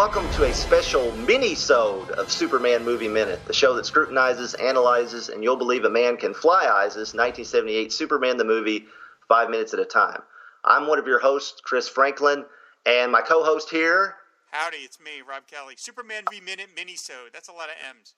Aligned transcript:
welcome 0.00 0.30
to 0.30 0.44
a 0.44 0.54
special 0.54 1.12
mini-sode 1.12 2.08
of 2.12 2.30
Superman 2.30 2.82
Movie 2.82 3.06
Minute, 3.06 3.38
the 3.46 3.52
show 3.52 3.74
that 3.74 3.84
scrutinizes, 3.84 4.54
analyzes, 4.54 5.28
and 5.28 5.44
you'll 5.44 5.56
believe 5.56 5.84
a 5.84 5.90
man 5.90 6.16
can 6.16 6.32
fly 6.32 6.64
eyes 6.64 6.96
1978 6.96 7.92
Superman 7.92 8.38
the 8.38 8.44
movie, 8.44 8.86
five 9.28 9.50
minutes 9.50 9.74
at 9.74 9.78
a 9.78 9.84
time. 9.84 10.22
I'm 10.64 10.86
one 10.86 10.98
of 10.98 11.06
your 11.06 11.18
hosts, 11.18 11.60
Chris 11.62 11.86
Franklin, 11.86 12.46
and 12.86 13.12
my 13.12 13.20
co-host 13.20 13.68
here. 13.68 14.14
Howdy, 14.52 14.78
it's 14.78 14.98
me, 14.98 15.20
Rob 15.20 15.42
Kelly. 15.46 15.74
Superman 15.76 16.24
v 16.30 16.40
Minute 16.40 16.70
mini-sode. 16.74 17.34
That's 17.34 17.50
a 17.50 17.52
lot 17.52 17.68
of 17.68 17.74
M's. 17.90 18.14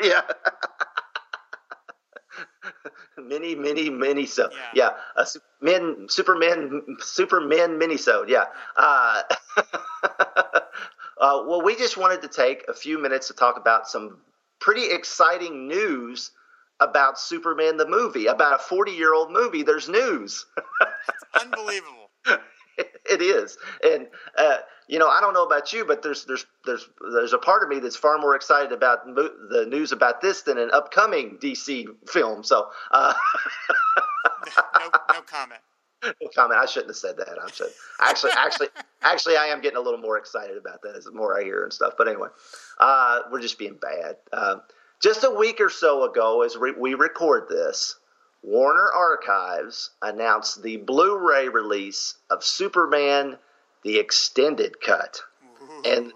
yeah. 0.02 0.22
mini, 3.22 3.54
mini, 3.54 3.90
mini 3.90 4.24
so 4.24 4.48
yeah, 4.50 4.58
yeah. 4.74 5.22
Uh, 5.22 5.26
men, 5.60 6.06
Superman, 6.08 6.96
Superman 7.00 7.76
mini 7.76 7.98
so 7.98 8.24
yeah. 8.26 8.44
Uh, 8.74 9.22
uh, 11.20 11.42
well, 11.46 11.62
we 11.62 11.76
just 11.76 11.96
wanted 11.96 12.22
to 12.22 12.28
take 12.28 12.64
a 12.68 12.74
few 12.74 12.98
minutes 12.98 13.28
to 13.28 13.34
talk 13.34 13.56
about 13.56 13.88
some 13.88 14.18
pretty 14.60 14.90
exciting 14.90 15.68
news 15.68 16.30
about 16.80 17.18
Superman 17.18 17.76
the 17.76 17.86
movie, 17.86 18.26
about 18.26 18.54
a 18.54 18.58
forty-year-old 18.62 19.30
movie. 19.30 19.62
There's 19.62 19.88
news. 19.88 20.46
it's 21.34 21.44
Unbelievable. 21.44 22.10
it 22.78 23.22
is, 23.22 23.56
and 23.82 24.08
uh, 24.36 24.58
you 24.88 24.98
know, 24.98 25.08
I 25.08 25.20
don't 25.20 25.34
know 25.34 25.44
about 25.44 25.72
you, 25.72 25.84
but 25.84 26.02
there's 26.02 26.24
there's 26.24 26.46
there's 26.64 26.88
there's 27.12 27.32
a 27.32 27.38
part 27.38 27.62
of 27.62 27.68
me 27.68 27.80
that's 27.80 27.96
far 27.96 28.18
more 28.18 28.34
excited 28.36 28.72
about 28.72 29.06
mo- 29.08 29.30
the 29.50 29.66
news 29.66 29.92
about 29.92 30.20
this 30.20 30.42
than 30.42 30.58
an 30.58 30.70
upcoming 30.72 31.38
DC 31.40 31.86
film. 32.08 32.44
So, 32.44 32.68
uh, 32.90 33.14
no, 34.78 34.90
no 35.14 35.20
comment. 35.22 35.60
No 36.22 36.28
comment. 36.36 36.60
I 36.60 36.66
shouldn't 36.66 36.90
have 36.90 36.96
said 36.96 37.16
that. 37.16 37.36
I'm 37.42 37.48
sorry. 37.48 37.70
Actually, 38.00 38.32
actually, 38.36 38.68
actually, 39.12 39.36
I 39.36 39.46
am 39.46 39.60
getting 39.60 39.78
a 39.78 39.80
little 39.80 40.00
more 40.00 40.18
excited 40.18 40.56
about 40.56 40.82
that 40.82 40.96
as 40.96 41.04
the 41.04 41.12
more 41.12 41.38
I 41.38 41.44
hear 41.44 41.64
and 41.64 41.72
stuff. 41.72 41.94
But 41.96 42.08
anyway, 42.08 42.28
uh, 42.78 43.20
we're 43.30 43.40
just 43.40 43.58
being 43.58 43.74
bad. 43.80 44.16
Uh, 44.32 44.56
just 45.02 45.24
a 45.24 45.30
week 45.30 45.60
or 45.60 45.68
so 45.68 46.10
ago, 46.10 46.42
as 46.42 46.56
re- 46.56 46.74
we 46.78 46.94
record 46.94 47.48
this, 47.48 47.96
Warner 48.42 48.90
Archives 48.94 49.90
announced 50.02 50.62
the 50.62 50.76
Blu-ray 50.76 51.48
release 51.48 52.14
of 52.30 52.44
Superman 52.44 53.38
the 53.82 53.98
extended 53.98 54.80
cut, 54.80 55.20
and 55.84 56.12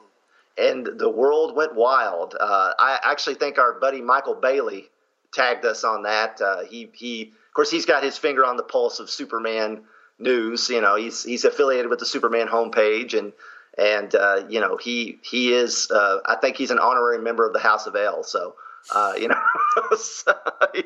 and 0.59 0.87
the 0.99 1.09
world 1.09 1.55
went 1.55 1.75
wild. 1.75 2.37
Uh, 2.39 2.73
I 2.79 2.99
actually 3.03 3.37
think 3.37 3.59
our 3.59 3.79
buddy 3.79 4.01
Michael 4.01 4.35
Bailey 4.35 4.91
tagged 5.33 5.65
us 5.65 5.85
on 5.85 6.03
that. 6.03 6.41
Uh, 6.41 6.65
he 6.65 6.91
he, 6.93 7.23
of 7.23 7.55
course, 7.55 7.71
he's 7.71 7.87
got 7.87 8.03
his 8.03 8.19
finger 8.19 8.45
on 8.45 8.57
the 8.57 8.63
pulse 8.63 9.01
of 9.01 9.11
Superman 9.11 9.83
news. 10.21 10.69
You 10.69 10.81
know, 10.81 10.97
he's 10.97 11.23
he's 11.23 11.45
affiliated 11.45 11.89
with 11.89 11.99
the 11.99 12.07
Superman 12.07 12.49
homepage, 12.49 13.19
and 13.19 13.33
and 13.77 14.15
uh, 14.15 14.45
you 14.49 14.61
know 14.61 14.77
he 14.77 15.19
he 15.23 15.53
is. 15.53 15.91
Uh, 15.91 16.19
I 16.27 16.37
think 16.37 16.57
he's 16.57 16.71
an 16.71 16.79
honorary 16.79 17.19
member 17.19 17.47
of 17.47 17.53
the 17.53 17.61
House 17.61 17.87
of 17.87 17.97
El. 17.97 18.23
So. 18.23 18.55
Uh, 18.95 19.13
you 19.21 19.29
know, 19.29 19.39
so 19.99 20.33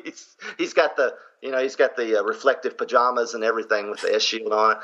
he's 0.03 0.35
he's 0.57 0.73
got 0.73 0.97
the 0.97 1.15
you 1.41 1.49
know 1.49 1.61
he's 1.61 1.77
got 1.77 1.95
the 1.95 2.19
uh, 2.19 2.23
reflective 2.23 2.77
pajamas 2.77 3.33
and 3.33 3.41
everything 3.41 3.89
with 3.89 4.01
the 4.01 4.13
S 4.13 4.21
shield 4.21 4.51
on 4.51 4.71
it. 4.71 4.77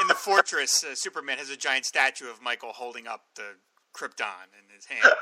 in 0.00 0.06
the 0.06 0.14
fortress, 0.16 0.84
uh, 0.84 0.94
Superman 0.94 1.38
has 1.38 1.50
a 1.50 1.56
giant 1.56 1.84
statue 1.84 2.30
of 2.30 2.40
Michael 2.40 2.70
holding 2.72 3.08
up 3.08 3.24
the 3.34 3.56
Krypton 3.92 4.46
in 4.56 4.74
his 4.74 4.84
hand. 4.86 5.12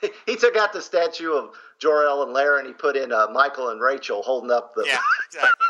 he 0.26 0.36
took 0.36 0.56
out 0.56 0.72
the 0.72 0.82
statue 0.82 1.32
of 1.32 1.54
Jor 1.78 2.04
El 2.04 2.22
and 2.22 2.32
Lara 2.32 2.58
and 2.58 2.66
he 2.66 2.72
put 2.72 2.96
in 2.96 3.12
uh, 3.12 3.28
Michael 3.32 3.70
and 3.70 3.80
Rachel 3.80 4.22
holding 4.22 4.50
up 4.50 4.74
the. 4.74 4.84
Yeah, 4.86 4.98
exactly. 5.26 5.66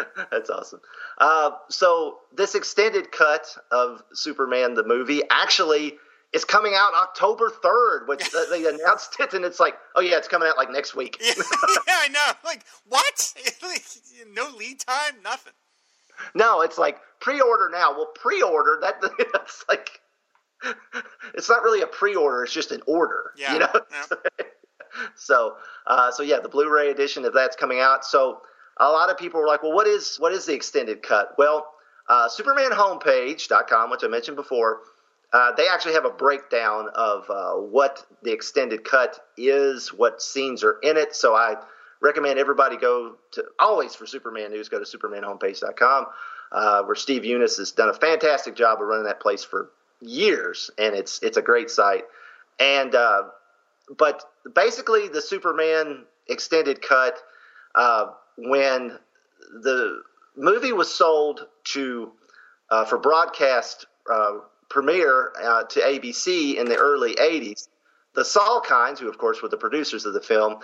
That's 0.30 0.50
awesome. 0.50 0.80
Uh, 1.18 1.52
so 1.68 2.18
this 2.34 2.54
extended 2.54 3.12
cut 3.12 3.56
of 3.70 4.02
Superman 4.12 4.74
the 4.74 4.84
movie 4.84 5.22
actually 5.30 5.94
is 6.32 6.44
coming 6.44 6.72
out 6.74 6.92
October 6.94 7.50
3rd, 7.62 8.08
which 8.08 8.30
they 8.50 8.66
announced 8.66 9.16
it, 9.20 9.34
and 9.34 9.44
it's 9.44 9.60
like, 9.60 9.74
oh 9.94 10.00
yeah, 10.00 10.16
it's 10.16 10.28
coming 10.28 10.48
out 10.48 10.56
like 10.56 10.70
next 10.70 10.94
week. 10.94 11.18
yeah, 11.20 11.32
I 11.88 12.08
know. 12.08 12.32
Like, 12.44 12.64
what? 12.88 13.34
no 14.34 14.48
lead 14.56 14.80
time, 14.80 15.14
nothing. 15.22 15.52
No, 16.34 16.60
it's 16.62 16.78
like 16.78 16.98
pre-order 17.20 17.68
now. 17.70 17.92
Well, 17.92 18.10
pre-order 18.14 18.78
that 18.82 19.00
that's 19.32 19.64
like, 19.68 20.00
it's 21.34 21.48
not 21.48 21.62
really 21.62 21.82
a 21.82 21.86
pre-order; 21.86 22.44
it's 22.44 22.52
just 22.52 22.70
an 22.70 22.82
order. 22.86 23.32
Yeah. 23.36 23.52
You 23.54 23.58
know. 23.60 23.72
Yeah. 23.90 24.44
so, 25.16 25.56
uh, 25.86 26.12
so 26.12 26.22
yeah, 26.22 26.38
the 26.38 26.48
Blu-ray 26.48 26.90
edition 26.90 27.24
of 27.24 27.34
that's 27.34 27.56
coming 27.56 27.80
out. 27.80 28.04
So, 28.04 28.42
a 28.82 28.90
lot 28.90 29.10
of 29.10 29.16
people 29.16 29.40
were 29.40 29.46
like, 29.46 29.62
well, 29.62 29.72
what 29.72 29.86
is 29.86 30.16
what 30.16 30.32
is 30.32 30.46
the 30.46 30.54
extended 30.54 31.02
cut? 31.02 31.34
Well, 31.38 31.66
uh, 32.08 32.28
SupermanHomepage.com, 32.28 33.90
which 33.90 34.04
I 34.04 34.08
mentioned 34.08 34.36
before 34.36 34.80
uh, 35.32 35.52
they 35.56 35.66
actually 35.66 35.94
have 35.94 36.04
a 36.04 36.10
breakdown 36.10 36.88
of 36.94 37.30
uh, 37.30 37.52
what 37.54 38.04
the 38.22 38.32
extended 38.32 38.84
cut 38.84 39.18
is, 39.36 39.92
what 39.92 40.20
scenes 40.20 40.62
are 40.62 40.78
in 40.82 40.96
it. 40.96 41.14
So 41.14 41.34
I 41.34 41.56
recommend 42.00 42.38
everybody 42.38 42.76
go 42.76 43.16
to 43.32 43.44
always 43.58 43.94
for 43.94 44.04
Superman 44.06 44.50
news, 44.50 44.68
go 44.68 44.78
to 44.78 44.84
supermanhomepage.com, 44.84 46.06
uh, 46.50 46.82
where 46.82 46.94
Steve 46.96 47.22
Younis 47.22 47.56
has 47.58 47.72
done 47.72 47.88
a 47.88 47.94
fantastic 47.94 48.56
job 48.56 48.82
of 48.82 48.88
running 48.88 49.06
that 49.06 49.20
place 49.20 49.42
for 49.42 49.70
years, 50.00 50.70
and 50.76 50.94
it's 50.94 51.22
it's 51.22 51.36
a 51.36 51.42
great 51.42 51.70
site. 51.70 52.04
And 52.58 52.94
uh, 52.94 53.22
but 53.96 54.24
basically, 54.54 55.08
the 55.08 55.22
Superman 55.22 56.04
extended 56.28 56.82
cut 56.82 57.18
uh, 57.74 58.08
when 58.36 58.98
the 59.62 60.02
movie 60.36 60.72
was 60.72 60.92
sold 60.92 61.46
to 61.64 62.12
uh, 62.70 62.84
for 62.84 62.98
broadcast 62.98 63.86
premiere 64.72 65.32
uh, 65.40 65.64
to 65.64 65.80
ABC 65.80 66.56
in 66.56 66.66
the 66.66 66.76
early 66.76 67.14
80s, 67.14 67.68
the 68.14 68.22
Salkinds, 68.22 68.98
who 68.98 69.08
of 69.08 69.18
course 69.18 69.42
were 69.42 69.48
the 69.48 69.56
producers 69.56 70.06
of 70.06 70.14
the 70.14 70.20
film, 70.20 70.58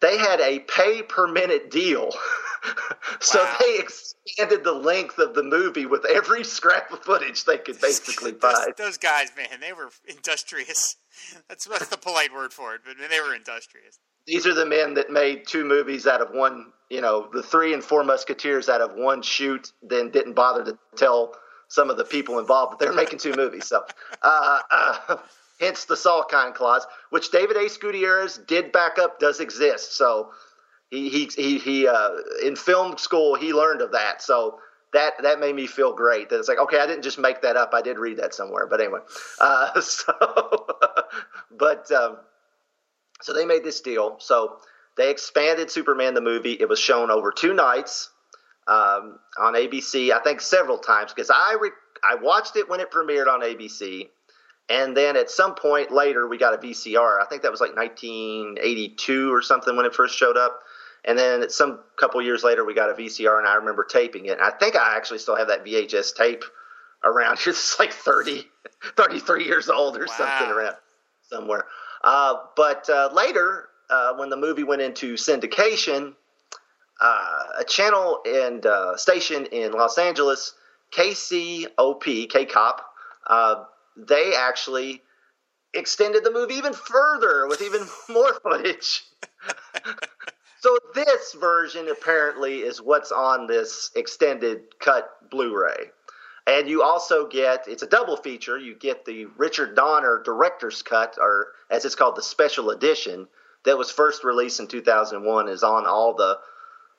they 0.00 0.18
had 0.18 0.40
a 0.40 0.58
pay 0.60 1.02
per 1.02 1.28
minute 1.28 1.70
deal. 1.70 2.10
so 3.20 3.42
wow. 3.42 3.56
they 3.60 3.78
expanded 3.78 4.64
the 4.64 4.72
length 4.72 5.18
of 5.18 5.34
the 5.34 5.42
movie 5.42 5.86
with 5.86 6.04
every 6.06 6.44
scrap 6.56 6.90
of 6.92 7.00
footage 7.00 7.44
they 7.44 7.58
could 7.58 7.80
basically 7.80 8.32
buy. 8.32 8.52
Those, 8.66 8.74
those 8.86 8.98
guys, 8.98 9.30
man, 9.36 9.60
they 9.60 9.72
were 9.72 9.90
industrious. 10.06 10.96
That's, 11.48 11.66
that's 11.66 11.88
the 11.88 11.98
polite 11.98 12.32
word 12.32 12.54
for 12.54 12.74
it, 12.74 12.80
but 12.86 12.96
they 12.98 13.20
were 13.20 13.34
industrious. 13.34 13.98
These 14.26 14.46
are 14.46 14.54
the 14.54 14.66
men 14.66 14.94
that 14.94 15.10
made 15.10 15.46
two 15.46 15.64
movies 15.64 16.06
out 16.06 16.20
of 16.20 16.30
one, 16.30 16.72
you 16.90 17.00
know, 17.00 17.28
the 17.32 17.42
three 17.42 17.74
and 17.74 17.82
four 17.82 18.04
Musketeers 18.04 18.68
out 18.68 18.80
of 18.80 18.94
one 18.94 19.22
shoot, 19.22 19.72
then 19.82 20.10
didn't 20.10 20.34
bother 20.34 20.64
to 20.64 20.78
tell 20.96 21.34
some 21.68 21.90
of 21.90 21.96
the 21.96 22.04
people 22.04 22.38
involved, 22.38 22.72
that 22.72 22.78
they're 22.84 22.92
making 22.92 23.18
two 23.18 23.34
movies. 23.34 23.66
So, 23.66 23.84
uh, 24.22 24.58
uh, 24.70 25.16
hence 25.60 25.86
the 25.86 25.94
Salkind 25.94 26.54
clause, 26.54 26.86
which 27.10 27.30
David 27.30 27.56
Ace 27.56 27.76
Gutierrez 27.78 28.38
did 28.46 28.72
back 28.72 28.98
up 28.98 29.18
does 29.18 29.40
exist. 29.40 29.96
So, 29.96 30.30
he 30.92 31.08
he 31.08 31.30
he, 31.34 31.58
he 31.58 31.88
uh, 31.88 32.10
in 32.44 32.54
film 32.54 32.98
school 32.98 33.34
he 33.34 33.52
learned 33.52 33.80
of 33.80 33.92
that. 33.92 34.22
So 34.22 34.58
that 34.92 35.14
that 35.22 35.40
made 35.40 35.54
me 35.56 35.66
feel 35.66 35.94
great. 35.94 36.28
That 36.28 36.38
it's 36.38 36.48
like 36.48 36.58
okay, 36.58 36.78
I 36.78 36.86
didn't 36.86 37.02
just 37.02 37.18
make 37.18 37.40
that 37.42 37.56
up. 37.56 37.70
I 37.72 37.80
did 37.80 37.98
read 37.98 38.18
that 38.18 38.34
somewhere. 38.34 38.66
But 38.66 38.80
anyway, 38.82 39.00
uh, 39.40 39.80
so 39.80 40.66
but 41.50 41.90
um, 41.90 42.18
so 43.22 43.32
they 43.32 43.46
made 43.46 43.64
this 43.64 43.80
deal. 43.80 44.16
So 44.18 44.58
they 44.96 45.10
expanded 45.10 45.70
Superman 45.70 46.14
the 46.14 46.20
movie. 46.20 46.52
It 46.52 46.68
was 46.68 46.78
shown 46.78 47.10
over 47.10 47.32
two 47.32 47.54
nights 47.54 48.10
um, 48.66 49.18
on 49.38 49.54
ABC. 49.54 50.12
I 50.12 50.20
think 50.20 50.40
several 50.40 50.78
times 50.78 51.12
because 51.12 51.30
I 51.30 51.56
re- 51.60 51.70
I 52.02 52.16
watched 52.16 52.56
it 52.56 52.68
when 52.68 52.80
it 52.80 52.90
premiered 52.90 53.28
on 53.28 53.40
ABC, 53.40 54.08
and 54.68 54.96
then 54.96 55.16
at 55.16 55.30
some 55.30 55.54
point 55.54 55.90
later 55.90 56.28
we 56.28 56.36
got 56.36 56.54
a 56.54 56.58
VCR. 56.58 57.20
I 57.20 57.26
think 57.26 57.42
that 57.42 57.50
was 57.50 57.60
like 57.60 57.76
1982 57.76 59.32
or 59.32 59.42
something 59.42 59.76
when 59.76 59.86
it 59.86 59.94
first 59.94 60.16
showed 60.16 60.36
up. 60.36 60.60
And 61.04 61.18
then 61.18 61.50
some 61.50 61.80
couple 61.96 62.22
years 62.22 62.44
later 62.44 62.64
we 62.64 62.74
got 62.74 62.90
a 62.90 62.94
VCR, 62.94 63.38
and 63.38 63.46
I 63.46 63.54
remember 63.54 63.84
taping 63.84 64.26
it. 64.26 64.32
And 64.32 64.40
I 64.40 64.50
think 64.50 64.76
I 64.76 64.96
actually 64.96 65.18
still 65.18 65.36
have 65.36 65.48
that 65.48 65.64
VHS 65.64 66.14
tape 66.14 66.44
around. 67.02 67.38
It's 67.46 67.78
like 67.78 67.92
30, 67.92 68.46
33 68.96 69.44
years 69.44 69.68
old 69.68 69.96
or 69.96 70.06
wow. 70.06 70.14
something 70.16 70.48
around 70.48 70.76
somewhere. 71.28 71.64
Uh, 72.02 72.34
but 72.56 72.88
uh, 72.90 73.10
later, 73.12 73.68
uh, 73.90 74.14
when 74.14 74.28
the 74.28 74.36
movie 74.36 74.64
went 74.64 74.82
into 74.82 75.14
syndication, 75.14 76.14
uh, 77.00 77.44
a 77.58 77.64
channel 77.64 78.20
and 78.26 78.66
uh, 78.66 78.96
station 78.96 79.46
in 79.46 79.72
Los 79.72 79.98
Angeles, 79.98 80.54
KCOP, 80.92 82.28
KCOP, 82.28 83.66
they 83.96 84.34
actually 84.36 85.02
extended 85.74 86.24
the 86.24 86.30
movie 86.30 86.54
even 86.54 86.72
further 86.72 87.46
with 87.46 87.62
even 87.62 87.86
more 88.08 88.34
footage. 88.34 89.04
so 90.60 90.78
this 90.94 91.34
version 91.34 91.88
apparently 91.88 92.60
is 92.60 92.80
what's 92.80 93.12
on 93.12 93.46
this 93.46 93.90
extended 93.94 94.78
cut 94.80 95.10
Blu-ray. 95.30 95.90
And 96.46 96.68
you 96.68 96.82
also 96.82 97.28
get 97.28 97.68
it's 97.68 97.82
a 97.82 97.86
double 97.86 98.16
feature. 98.16 98.58
You 98.58 98.74
get 98.74 99.04
the 99.04 99.26
Richard 99.36 99.76
Donner 99.76 100.22
director's 100.24 100.82
cut, 100.82 101.16
or 101.20 101.48
as 101.70 101.84
it's 101.84 101.94
called, 101.94 102.16
the 102.16 102.22
special 102.22 102.70
edition 102.70 103.28
that 103.64 103.78
was 103.78 103.90
first 103.90 104.24
released 104.24 104.58
in 104.58 104.66
2001. 104.66 105.48
Is 105.48 105.62
on 105.62 105.86
all 105.86 106.14
the 106.14 106.38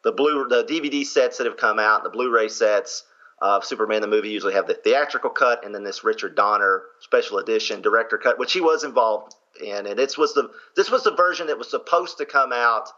the 0.03 0.11
blue 0.11 0.47
the 0.47 0.63
DVD 0.63 1.05
sets 1.05 1.37
that 1.37 1.47
have 1.47 1.57
come 1.57 1.79
out, 1.79 2.03
the 2.03 2.09
Blu-ray 2.09 2.47
sets. 2.49 3.03
of 3.41 3.65
Superman 3.65 4.01
the 4.01 4.07
movie 4.07 4.29
usually 4.29 4.53
have 4.53 4.67
the 4.67 4.73
theatrical 4.73 5.29
cut 5.29 5.65
and 5.65 5.75
then 5.75 5.83
this 5.83 6.03
Richard 6.05 6.35
Donner 6.35 6.83
special 7.01 7.39
edition 7.39 7.81
director 7.81 8.17
cut, 8.17 8.39
which 8.39 8.53
he 8.53 8.61
was 8.61 8.85
involved 8.85 9.35
in, 9.61 9.85
and 9.85 9.99
this 9.99 10.17
was 10.17 10.33
the 10.33 10.49
this 10.75 10.89
was 10.89 11.03
the 11.03 11.11
version 11.11 11.47
that 11.47 11.57
was 11.57 11.69
supposed 11.69 12.17
to 12.19 12.25
come 12.25 12.53
out 12.53 12.89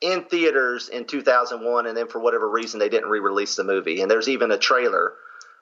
in 0.00 0.24
theaters 0.24 0.88
in 0.88 1.04
2001, 1.04 1.86
and 1.86 1.96
then 1.96 2.08
for 2.08 2.20
whatever 2.20 2.48
reason 2.48 2.80
they 2.80 2.88
didn't 2.88 3.10
re-release 3.10 3.56
the 3.56 3.64
movie. 3.64 4.00
And 4.00 4.10
there's 4.10 4.28
even 4.28 4.50
a 4.50 4.58
trailer 4.58 5.12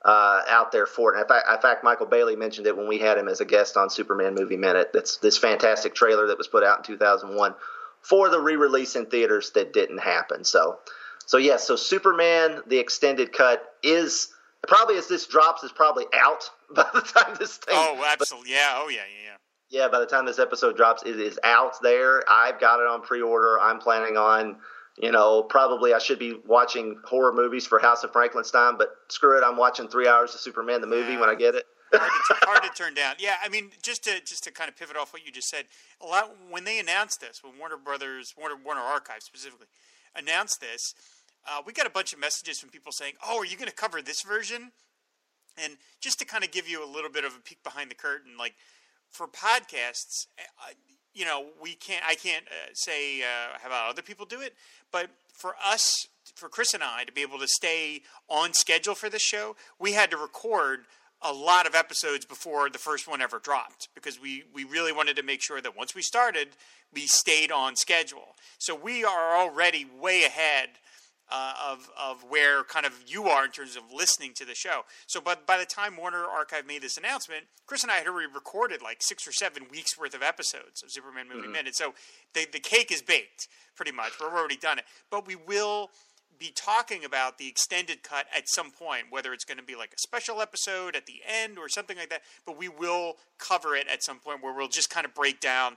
uh, 0.04 0.42
out 0.48 0.72
there 0.72 0.86
for 0.86 1.14
it. 1.14 1.20
In 1.20 1.26
fact, 1.26 1.46
in 1.50 1.60
fact, 1.60 1.84
Michael 1.84 2.06
Bailey 2.06 2.36
mentioned 2.36 2.66
it 2.66 2.76
when 2.76 2.88
we 2.88 2.98
had 2.98 3.18
him 3.18 3.28
as 3.28 3.40
a 3.40 3.44
guest 3.44 3.76
on 3.76 3.90
Superman 3.90 4.34
Movie 4.34 4.56
Minute. 4.56 4.90
That's 4.92 5.16
this 5.18 5.36
fantastic 5.36 5.94
trailer 5.94 6.28
that 6.28 6.38
was 6.38 6.48
put 6.48 6.62
out 6.62 6.78
in 6.78 6.84
2001 6.84 7.54
for 8.00 8.28
the 8.28 8.40
re-release 8.40 8.96
in 8.96 9.06
theaters 9.06 9.50
that 9.50 9.72
didn't 9.72 9.98
happen. 9.98 10.44
So, 10.44 10.78
so 11.26 11.36
yes, 11.36 11.66
so 11.66 11.76
Superman 11.76 12.62
the 12.66 12.78
extended 12.78 13.32
cut 13.32 13.62
is 13.82 14.28
probably 14.66 14.96
as 14.96 15.08
this 15.08 15.26
drops 15.26 15.62
is 15.62 15.72
probably 15.72 16.04
out 16.14 16.50
by 16.74 16.86
the 16.94 17.00
time 17.00 17.36
this 17.38 17.56
thing. 17.56 17.74
Oh, 17.76 18.04
absolutely. 18.06 18.52
Yeah. 18.52 18.74
Oh, 18.76 18.88
yeah. 18.88 19.02
Yeah. 19.24 19.36
Yeah. 19.70 19.88
By 19.88 20.00
the 20.00 20.06
time 20.06 20.26
this 20.26 20.38
episode 20.38 20.76
drops, 20.76 21.02
it 21.02 21.18
is 21.18 21.38
out 21.44 21.82
there. 21.82 22.22
I've 22.30 22.60
got 22.60 22.80
it 22.80 22.86
on 22.86 23.02
pre-order. 23.02 23.58
I'm 23.60 23.78
planning 23.78 24.16
on, 24.16 24.56
you 25.00 25.12
know, 25.12 25.42
probably 25.42 25.94
I 25.94 25.98
should 25.98 26.18
be 26.18 26.34
watching 26.46 27.00
horror 27.04 27.32
movies 27.32 27.66
for 27.66 27.78
House 27.78 28.04
of 28.04 28.12
Frankenstein, 28.12 28.76
but 28.78 28.88
screw 29.08 29.38
it, 29.38 29.44
I'm 29.44 29.56
watching 29.56 29.88
three 29.88 30.08
hours 30.08 30.34
of 30.34 30.40
Superman 30.40 30.80
the 30.80 30.86
movie 30.86 31.12
Yeah. 31.12 31.20
when 31.20 31.28
I 31.28 31.34
get 31.34 31.54
it. 31.54 31.64
hard, 31.92 32.10
to, 32.28 32.46
hard 32.46 32.62
to 32.64 32.68
turn 32.70 32.92
down. 32.94 33.14
Yeah, 33.18 33.36
I 33.42 33.48
mean, 33.48 33.70
just 33.82 34.04
to 34.04 34.20
just 34.20 34.44
to 34.44 34.50
kind 34.52 34.68
of 34.68 34.76
pivot 34.76 34.96
off 34.96 35.12
what 35.14 35.24
you 35.24 35.32
just 35.32 35.48
said, 35.48 35.64
a 36.02 36.06
lot 36.06 36.36
when 36.50 36.64
they 36.64 36.78
announced 36.78 37.20
this, 37.22 37.42
when 37.42 37.58
Warner 37.58 37.78
Brothers, 37.78 38.34
Warner 38.36 38.56
Warner 38.62 38.82
Archive 38.82 39.22
specifically, 39.22 39.68
announced 40.14 40.60
this, 40.60 40.94
uh, 41.48 41.62
we 41.64 41.72
got 41.72 41.86
a 41.86 41.90
bunch 41.90 42.12
of 42.12 42.18
messages 42.18 42.60
from 42.60 42.68
people 42.68 42.92
saying, 42.92 43.14
"Oh, 43.26 43.38
are 43.38 43.46
you 43.46 43.56
going 43.56 43.70
to 43.70 43.74
cover 43.74 44.02
this 44.02 44.20
version?" 44.20 44.72
And 45.56 45.78
just 46.00 46.18
to 46.18 46.26
kind 46.26 46.44
of 46.44 46.50
give 46.50 46.68
you 46.68 46.84
a 46.84 46.86
little 46.86 47.10
bit 47.10 47.24
of 47.24 47.34
a 47.34 47.40
peek 47.40 47.62
behind 47.62 47.90
the 47.90 47.94
curtain, 47.94 48.36
like 48.38 48.54
for 49.08 49.26
podcasts, 49.26 50.26
uh, 50.38 50.72
you 51.18 51.24
know, 51.24 51.46
we 51.60 51.74
can't. 51.74 52.04
I 52.06 52.14
can't 52.14 52.44
uh, 52.46 52.70
say 52.74 53.22
uh, 53.22 53.58
how 53.60 53.66
about 53.66 53.90
other 53.90 54.02
people 54.02 54.24
do 54.24 54.40
it, 54.40 54.54
but 54.92 55.10
for 55.32 55.54
us, 55.64 56.06
for 56.36 56.48
Chris 56.48 56.74
and 56.74 56.82
I, 56.82 57.04
to 57.04 57.12
be 57.12 57.22
able 57.22 57.40
to 57.40 57.48
stay 57.48 58.02
on 58.28 58.52
schedule 58.52 58.94
for 58.94 59.10
this 59.10 59.22
show, 59.22 59.56
we 59.80 59.92
had 59.92 60.12
to 60.12 60.16
record 60.16 60.80
a 61.20 61.32
lot 61.32 61.66
of 61.66 61.74
episodes 61.74 62.24
before 62.24 62.70
the 62.70 62.78
first 62.78 63.08
one 63.08 63.20
ever 63.20 63.40
dropped 63.40 63.88
because 63.96 64.20
we 64.20 64.44
we 64.54 64.62
really 64.62 64.92
wanted 64.92 65.16
to 65.16 65.24
make 65.24 65.42
sure 65.42 65.60
that 65.60 65.76
once 65.76 65.92
we 65.92 66.02
started, 66.02 66.50
we 66.94 67.06
stayed 67.06 67.50
on 67.50 67.74
schedule. 67.74 68.36
So 68.58 68.76
we 68.76 69.04
are 69.04 69.36
already 69.36 69.86
way 70.00 70.22
ahead 70.22 70.68
uh, 71.30 71.54
of 71.70 71.90
of 71.98 72.24
where 72.28 72.64
kind 72.64 72.86
of 72.86 72.92
you 73.06 73.24
are 73.24 73.44
in 73.44 73.50
terms 73.50 73.76
of 73.76 73.82
listening 73.94 74.32
to 74.34 74.44
the 74.44 74.54
show. 74.54 74.82
So, 75.06 75.20
but 75.20 75.46
by 75.46 75.58
the 75.58 75.66
time 75.66 75.96
Warner 75.96 76.24
Archive 76.24 76.66
made 76.66 76.82
this 76.82 76.96
announcement, 76.96 77.44
Chris 77.66 77.82
and 77.82 77.92
I 77.92 77.96
had 77.96 78.06
already 78.06 78.32
recorded 78.32 78.82
like 78.82 79.02
six 79.02 79.26
or 79.26 79.32
seven 79.32 79.64
weeks 79.70 79.98
worth 79.98 80.14
of 80.14 80.22
episodes 80.22 80.82
of 80.82 80.90
Superman 80.90 81.26
Movie 81.32 81.48
Minute. 81.48 81.76
So 81.76 81.94
the 82.34 82.46
the 82.50 82.60
cake 82.60 82.90
is 82.92 83.02
baked 83.02 83.48
pretty 83.76 83.92
much. 83.92 84.12
We've 84.20 84.32
already 84.32 84.56
done 84.56 84.78
it, 84.78 84.84
but 85.10 85.26
we 85.26 85.36
will 85.36 85.90
be 86.38 86.52
talking 86.54 87.04
about 87.04 87.38
the 87.38 87.48
extended 87.48 88.02
cut 88.02 88.26
at 88.34 88.48
some 88.48 88.70
point, 88.70 89.06
whether 89.10 89.32
it's 89.32 89.44
going 89.44 89.58
to 89.58 89.64
be 89.64 89.74
like 89.74 89.92
a 89.92 89.98
special 89.98 90.40
episode 90.40 90.94
at 90.94 91.06
the 91.06 91.20
end 91.26 91.58
or 91.58 91.68
something 91.68 91.96
like 91.96 92.10
that. 92.10 92.22
But 92.46 92.56
we 92.56 92.68
will 92.68 93.14
cover 93.38 93.74
it 93.74 93.86
at 93.92 94.02
some 94.02 94.18
point 94.18 94.42
where 94.42 94.54
we'll 94.54 94.68
just 94.68 94.90
kind 94.90 95.04
of 95.04 95.14
break 95.14 95.40
down 95.40 95.76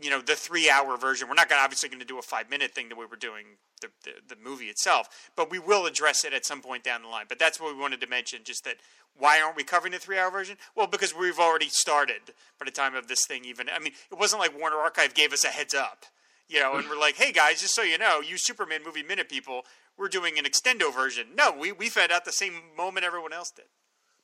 you 0.00 0.10
know 0.10 0.20
the 0.20 0.36
three 0.36 0.70
hour 0.70 0.96
version 0.96 1.28
we're 1.28 1.34
not 1.34 1.48
gonna, 1.48 1.62
obviously 1.62 1.88
going 1.88 2.00
to 2.00 2.06
do 2.06 2.18
a 2.18 2.22
five 2.22 2.48
minute 2.48 2.72
thing 2.72 2.88
that 2.88 2.98
we 2.98 3.06
were 3.06 3.16
doing 3.16 3.44
the, 3.80 3.88
the, 4.04 4.34
the 4.34 4.40
movie 4.42 4.66
itself 4.66 5.30
but 5.36 5.50
we 5.50 5.58
will 5.58 5.86
address 5.86 6.24
it 6.24 6.32
at 6.32 6.46
some 6.46 6.60
point 6.60 6.84
down 6.84 7.02
the 7.02 7.08
line. 7.08 7.26
But 7.28 7.38
that's 7.38 7.60
what 7.60 7.74
we 7.74 7.80
wanted 7.80 8.00
to 8.00 8.06
mention 8.06 8.40
just 8.44 8.64
that 8.64 8.76
why 9.16 9.40
aren't 9.40 9.56
we 9.56 9.64
covering 9.64 9.92
the 9.92 9.98
three 9.98 10.18
hour 10.18 10.30
version? 10.30 10.56
Well 10.76 10.86
because 10.86 11.14
we've 11.14 11.38
already 11.38 11.68
started 11.68 12.34
by 12.58 12.64
the 12.64 12.70
time 12.70 12.94
of 12.94 13.08
this 13.08 13.26
thing 13.26 13.44
even 13.44 13.68
i 13.74 13.78
mean 13.78 13.92
it 14.10 14.18
wasn't 14.18 14.40
like 14.40 14.58
warner 14.58 14.76
archive 14.76 15.14
gave 15.14 15.32
us 15.32 15.44
a 15.44 15.48
heads 15.48 15.74
up 15.74 16.04
you 16.48 16.60
know 16.60 16.76
and 16.76 16.88
we're 16.88 16.98
like 16.98 17.16
hey 17.16 17.32
guys 17.32 17.60
just 17.60 17.74
so 17.74 17.82
you 17.82 17.98
know 17.98 18.20
you 18.20 18.36
superman 18.36 18.80
movie 18.84 19.02
minute 19.02 19.28
people 19.28 19.62
we're 19.96 20.08
doing 20.08 20.38
an 20.38 20.44
extendo 20.44 20.92
version. 20.92 21.28
No 21.36 21.52
we, 21.56 21.72
we 21.72 21.88
found 21.88 22.12
out 22.12 22.24
the 22.24 22.32
same 22.32 22.54
moment 22.76 23.04
everyone 23.04 23.32
else 23.32 23.50
did. 23.50 23.66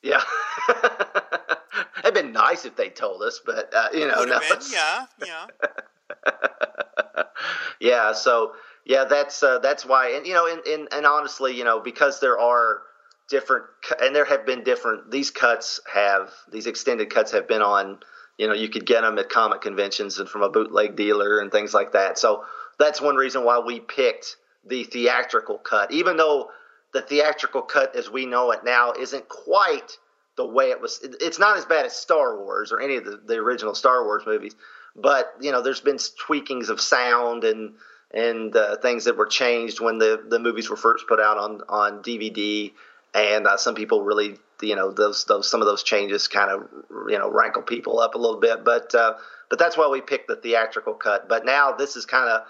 Yeah. 0.02 0.22
Nice 2.40 2.64
if 2.64 2.76
they 2.76 2.88
told 2.88 3.22
us, 3.22 3.40
but 3.44 3.72
uh, 3.74 3.88
you 3.92 4.08
know, 4.08 4.24
no. 4.24 4.38
been, 4.40 4.58
yeah 4.72 5.06
yeah 5.24 5.46
yeah. 7.80 8.12
So 8.12 8.52
yeah, 8.84 9.04
that's 9.04 9.42
uh, 9.42 9.58
that's 9.58 9.84
why, 9.84 10.10
and 10.10 10.26
you 10.26 10.34
know, 10.34 10.46
and, 10.46 10.66
and 10.66 10.88
and 10.92 11.06
honestly, 11.06 11.56
you 11.56 11.64
know, 11.64 11.80
because 11.80 12.20
there 12.20 12.38
are 12.38 12.82
different, 13.28 13.64
and 14.00 14.14
there 14.14 14.24
have 14.24 14.46
been 14.46 14.64
different. 14.64 15.10
These 15.10 15.30
cuts 15.30 15.80
have 15.92 16.30
these 16.50 16.66
extended 16.66 17.10
cuts 17.10 17.32
have 17.32 17.46
been 17.46 17.62
on. 17.62 18.00
You 18.38 18.48
know, 18.48 18.54
you 18.54 18.70
could 18.70 18.86
get 18.86 19.02
them 19.02 19.18
at 19.18 19.28
comic 19.28 19.60
conventions 19.60 20.18
and 20.18 20.28
from 20.28 20.42
a 20.42 20.48
bootleg 20.48 20.96
dealer 20.96 21.40
and 21.40 21.52
things 21.52 21.74
like 21.74 21.92
that. 21.92 22.18
So 22.18 22.44
that's 22.78 23.00
one 23.00 23.16
reason 23.16 23.44
why 23.44 23.58
we 23.58 23.80
picked 23.80 24.36
the 24.66 24.84
theatrical 24.84 25.58
cut, 25.58 25.92
even 25.92 26.16
though 26.16 26.50
the 26.92 27.02
theatrical 27.02 27.62
cut 27.62 27.94
as 27.94 28.10
we 28.10 28.26
know 28.26 28.50
it 28.50 28.64
now 28.64 28.92
isn't 28.92 29.28
quite 29.28 29.98
the 30.40 30.46
way 30.46 30.70
it 30.70 30.80
was. 30.80 31.00
it- 31.02 31.16
It's 31.20 31.38
not 31.38 31.56
as 31.58 31.64
bad 31.66 31.84
as 31.86 31.94
Star 31.94 32.36
Wars 32.38 32.72
or 32.72 32.80
any 32.80 32.96
of 32.96 33.04
the, 33.04 33.20
the 33.24 33.36
original 33.36 33.74
Star 33.74 34.04
Wars 34.04 34.22
movies, 34.26 34.54
but 34.96 35.32
you 35.40 35.52
know, 35.52 35.60
there's 35.62 35.80
been 35.80 35.96
tweakings 35.96 36.68
of 36.70 36.80
sound 36.80 37.44
and 37.44 37.74
and 38.12 38.56
uh, 38.56 38.76
things 38.78 39.04
that 39.04 39.16
were 39.16 39.26
changed 39.26 39.80
when 39.80 39.98
the 39.98 40.22
the 40.28 40.38
movies 40.38 40.68
were 40.70 40.76
first 40.76 41.06
put 41.06 41.20
out 41.20 41.36
on 41.38 41.60
on 41.68 42.02
DVD. 42.02 42.72
And 43.12 43.46
uh, 43.46 43.56
some 43.56 43.74
people 43.74 44.02
really, 44.02 44.38
you 44.62 44.76
know, 44.76 44.92
those 44.92 45.24
those 45.24 45.50
some 45.50 45.60
of 45.60 45.66
those 45.66 45.82
changes 45.82 46.28
kind 46.28 46.50
of 46.50 46.68
you 47.08 47.18
know 47.18 47.28
rankle 47.30 47.62
people 47.62 47.98
up 48.00 48.14
a 48.14 48.18
little 48.18 48.40
bit. 48.40 48.64
But 48.64 48.94
uh, 48.94 49.14
but 49.50 49.58
that's 49.58 49.76
why 49.76 49.88
we 49.88 50.00
picked 50.00 50.28
the 50.28 50.36
theatrical 50.36 50.94
cut. 50.94 51.28
But 51.28 51.44
now 51.44 51.72
this 51.72 51.96
is 51.96 52.06
kind 52.06 52.28
of 52.30 52.42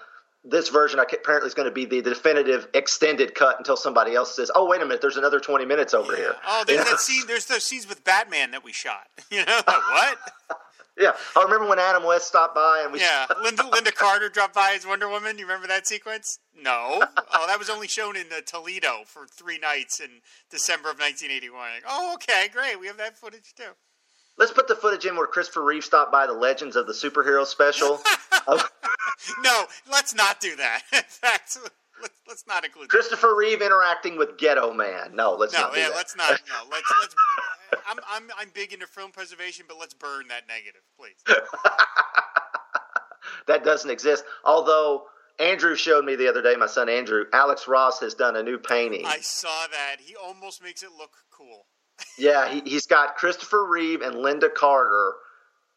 this 0.43 0.69
version 0.69 0.99
apparently 0.99 1.47
is 1.47 1.53
going 1.53 1.67
to 1.67 1.73
be 1.73 1.85
the 1.85 2.01
definitive 2.01 2.67
extended 2.73 3.35
cut 3.35 3.57
until 3.57 3.77
somebody 3.77 4.15
else 4.15 4.35
says, 4.35 4.49
"Oh, 4.55 4.65
wait 4.65 4.81
a 4.81 4.85
minute, 4.85 5.01
there's 5.01 5.17
another 5.17 5.39
20 5.39 5.65
minutes 5.65 5.93
over 5.93 6.15
here." 6.15 6.35
Oh, 6.47 6.63
there's 6.65 6.85
that 6.85 6.99
scene. 6.99 7.23
There's 7.27 7.45
those 7.45 7.63
scenes 7.63 7.87
with 7.87 8.03
Batman 8.03 8.51
that 8.51 8.63
we 8.63 8.73
shot. 8.73 9.07
You 9.31 9.45
know 9.45 9.61
what? 9.65 10.17
Yeah, 10.99 11.13
I 11.37 11.43
remember 11.43 11.67
when 11.67 11.79
Adam 11.79 12.03
West 12.03 12.27
stopped 12.27 12.53
by 12.53 12.81
and 12.83 12.91
we. 12.91 12.99
Yeah, 12.99 13.25
Linda 13.41 13.63
Lynda 13.63 13.95
Carter 13.95 14.27
dropped 14.29 14.53
by 14.53 14.73
as 14.75 14.85
Wonder 14.85 15.07
Woman. 15.09 15.39
You 15.39 15.45
remember 15.45 15.67
that 15.67 15.87
sequence? 15.87 16.37
No. 16.53 17.01
Oh, 17.33 17.47
that 17.47 17.57
was 17.57 17.69
only 17.69 17.87
shown 17.87 18.17
in 18.17 18.25
uh, 18.31 18.41
Toledo 18.45 19.03
for 19.05 19.25
three 19.25 19.57
nights 19.57 20.01
in 20.01 20.21
December 20.51 20.91
of 20.91 20.99
1981. 20.99 21.59
Like, 21.59 21.83
oh, 21.87 22.13
okay, 22.15 22.49
great. 22.51 22.77
We 22.79 22.87
have 22.87 22.97
that 22.97 23.17
footage 23.17 23.53
too. 23.55 23.71
Let's 24.41 24.51
put 24.51 24.67
the 24.67 24.75
footage 24.75 25.05
in 25.05 25.15
where 25.15 25.27
Christopher 25.27 25.63
Reeve 25.63 25.85
stopped 25.85 26.11
by 26.11 26.25
the 26.25 26.33
Legends 26.33 26.75
of 26.75 26.87
the 26.87 26.93
Superhero 26.93 27.45
special. 27.45 28.01
No, 29.43 29.65
let's 29.91 30.15
not 30.15 30.39
do 30.39 30.55
that. 30.55 30.81
In 30.93 31.03
fact, 31.03 31.55
let's, 32.01 32.15
let's 32.27 32.47
not 32.47 32.65
include. 32.65 32.85
That. 32.85 32.89
Christopher 32.89 33.35
Reeve 33.35 33.61
interacting 33.61 34.17
with 34.17 34.39
Ghetto 34.39 34.73
Man. 34.73 35.15
No, 35.15 35.33
let's 35.33 35.53
No, 35.53 35.61
not 35.61 35.73
do 35.75 35.79
yeah, 35.79 35.89
that. 35.89 35.95
let's 35.95 36.15
not. 36.15 36.41
No, 36.47 36.69
let's 36.71 36.91
let's. 36.99 37.15
I'm 37.87 37.97
I'm 38.09 38.23
I'm 38.35 38.49
big 38.55 38.73
into 38.73 38.87
film 38.87 39.11
preservation, 39.11 39.65
but 39.67 39.77
let's 39.79 39.93
burn 39.93 40.27
that 40.29 40.47
negative, 40.47 40.81
please. 40.97 41.23
that 43.45 43.63
doesn't 43.63 43.91
exist. 43.91 44.23
Although 44.43 45.03
Andrew 45.39 45.75
showed 45.75 46.03
me 46.03 46.15
the 46.15 46.27
other 46.27 46.41
day, 46.41 46.55
my 46.55 46.65
son 46.65 46.89
Andrew, 46.89 47.25
Alex 47.31 47.67
Ross 47.67 47.99
has 47.99 48.15
done 48.15 48.35
a 48.35 48.41
new 48.41 48.57
painting. 48.57 49.05
I 49.05 49.19
saw 49.21 49.67
that. 49.71 49.97
He 49.99 50.15
almost 50.15 50.63
makes 50.63 50.81
it 50.81 50.89
look 50.97 51.11
cool. 51.29 51.67
Yeah, 52.17 52.49
he, 52.49 52.61
he's 52.61 52.85
got 52.85 53.15
Christopher 53.15 53.65
Reeve 53.65 54.01
and 54.01 54.15
Lynda 54.15 54.53
Carter 54.53 55.13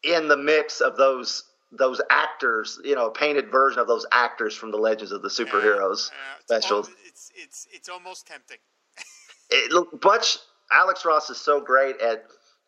in 0.03 0.27
the 0.27 0.37
mix 0.37 0.81
of 0.81 0.97
those 0.97 1.43
those 1.71 2.01
actors. 2.09 2.79
You 2.83 2.95
know, 2.95 3.07
a 3.07 3.11
painted 3.11 3.51
version 3.51 3.79
of 3.79 3.87
those 3.87 4.05
actors 4.11 4.55
from 4.55 4.71
the 4.71 4.77
Legends 4.77 5.11
of 5.11 5.21
the 5.21 5.29
Superheroes 5.29 6.11
Yeah, 6.11 6.35
it's 6.37 6.45
specials. 6.45 6.89
al- 6.89 6.95
It's 7.05 7.31
it's 7.35 7.67
it's 7.71 7.89
almost 7.89 8.27
tempting. 8.27 8.57
It, 9.51 9.71
look, 9.71 10.01
Butch 10.01 10.39
Alex 10.71 11.05
Ross 11.05 11.29
is 11.29 11.37
so 11.37 11.61
great 11.61 12.01
at 12.01 12.25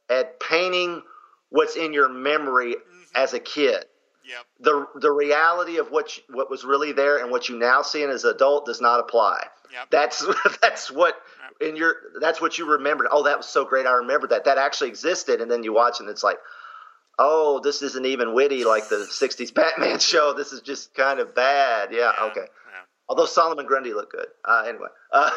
at 0.10 0.40
painting 0.40 1.02
what's 1.50 1.76
in 1.76 1.92
your 1.92 2.08
memory 2.08 2.76
mm-hmm. 2.76 3.04
as 3.16 3.34
a 3.34 3.40
kid. 3.40 3.86
Yep. 4.24 4.46
The 4.60 4.88
the 5.00 5.12
reality 5.12 5.78
of 5.78 5.90
what 5.90 6.18
you, 6.18 6.24
what 6.30 6.50
was 6.50 6.64
really 6.66 6.92
there 6.92 7.18
and 7.18 7.32
what 7.32 7.50
you 7.50 7.58
now 7.58 7.82
see 7.82 8.04
as 8.04 8.26
an 8.26 8.36
adult 8.36 8.66
does 8.66 8.82
not 8.82 9.00
apply. 9.00 9.46
Yep. 9.72 9.90
That's 9.90 10.26
that's 10.62 10.92
what 10.92 11.16
in 11.62 11.76
your 11.76 11.96
that's 12.20 12.40
what 12.42 12.58
you 12.58 12.66
remembered. 12.72 13.08
Oh, 13.12 13.24
that 13.24 13.38
was 13.38 13.48
so 13.48 13.66
great. 13.66 13.86
I 13.86 13.94
remember 13.94 14.28
that. 14.28 14.46
That 14.46 14.58
actually 14.58 14.90
existed, 14.90 15.42
and 15.42 15.50
then 15.50 15.64
you 15.64 15.74
watch 15.74 16.00
and 16.00 16.10
it's 16.10 16.24
like, 16.24 16.38
oh, 17.20 17.60
this 17.64 17.82
isn't 17.82 18.06
even 18.06 18.34
witty 18.34 18.64
like 18.66 18.90
the 18.90 18.96
'60s 19.12 19.54
Batman 19.54 20.00
show. 20.00 20.34
This 20.34 20.52
is 20.54 20.62
just 20.62 20.94
kind 20.94 21.20
of 21.20 21.34
bad. 21.36 21.90
Yeah, 21.92 22.12
Yeah, 22.18 22.26
okay. 22.26 22.42
yeah. 22.42 22.82
Although 23.10 23.26
Solomon 23.26 23.66
Grundy 23.66 23.94
looked 23.94 24.12
good. 24.12 24.28
Uh, 24.46 24.64
anyway. 24.68 24.88
Uh, 25.12 25.30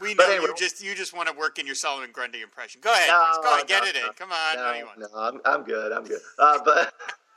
We 0.00 0.14
know 0.14 0.24
anyway- 0.24 0.46
you 0.48 0.54
just 0.56 0.82
you 0.82 0.94
just 0.94 1.14
want 1.14 1.28
to 1.28 1.34
work 1.34 1.58
in 1.58 1.66
your 1.66 1.74
Solomon 1.74 2.10
Grundy 2.12 2.42
impression. 2.42 2.80
Go 2.82 2.92
ahead, 2.92 3.08
No. 3.08 3.40
Go 3.42 3.54
ahead, 3.54 3.66
get 3.66 3.82
no, 3.82 3.88
it 3.88 3.96
in. 3.96 4.12
Come 4.16 4.30
on. 4.32 4.56
no, 4.98 5.08
I'm, 5.16 5.40
I'm 5.44 5.62
good. 5.64 5.92
I'm 5.92 6.04
good. 6.04 6.20
Uh, 6.38 6.58
but 6.64 6.92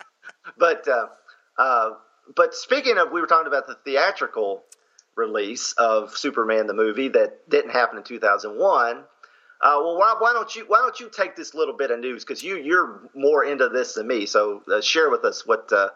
but 0.58 0.88
uh, 0.88 1.08
uh, 1.58 1.92
but 2.36 2.54
speaking 2.56 2.98
of, 2.98 3.12
we 3.12 3.22
were 3.22 3.28
talking 3.28 3.48
about 3.48 3.68
the 3.68 3.76
theatrical 3.86 4.64
release 5.20 5.74
of 5.74 6.18
Superman 6.18 6.68
the 6.68 6.74
movie 6.74 7.10
that 7.10 7.50
didn't 7.50 7.72
happen 7.72 7.98
in 7.98 8.04
2001. 8.04 8.98
Uh, 8.98 9.02
well, 9.62 9.98
why, 9.98 10.16
why, 10.20 10.32
don't 10.32 10.56
you 10.56 10.64
why 10.68 10.80
don't 10.80 11.00
you 11.00 11.10
take 11.10 11.36
this 11.36 11.54
little 11.54 11.76
bit 11.76 11.92
of 11.92 12.00
news 12.00 12.24
because 12.24 12.42
you 12.42 12.58
you're 12.58 13.10
more 13.14 13.44
into 13.44 13.68
this 13.68 13.96
than 13.96 14.08
me. 14.08 14.26
So 14.26 14.64
uh, 14.72 14.80
share 14.80 15.10
with 15.10 15.26
us 15.26 15.46
what 15.46 15.72
uh, 15.74 15.90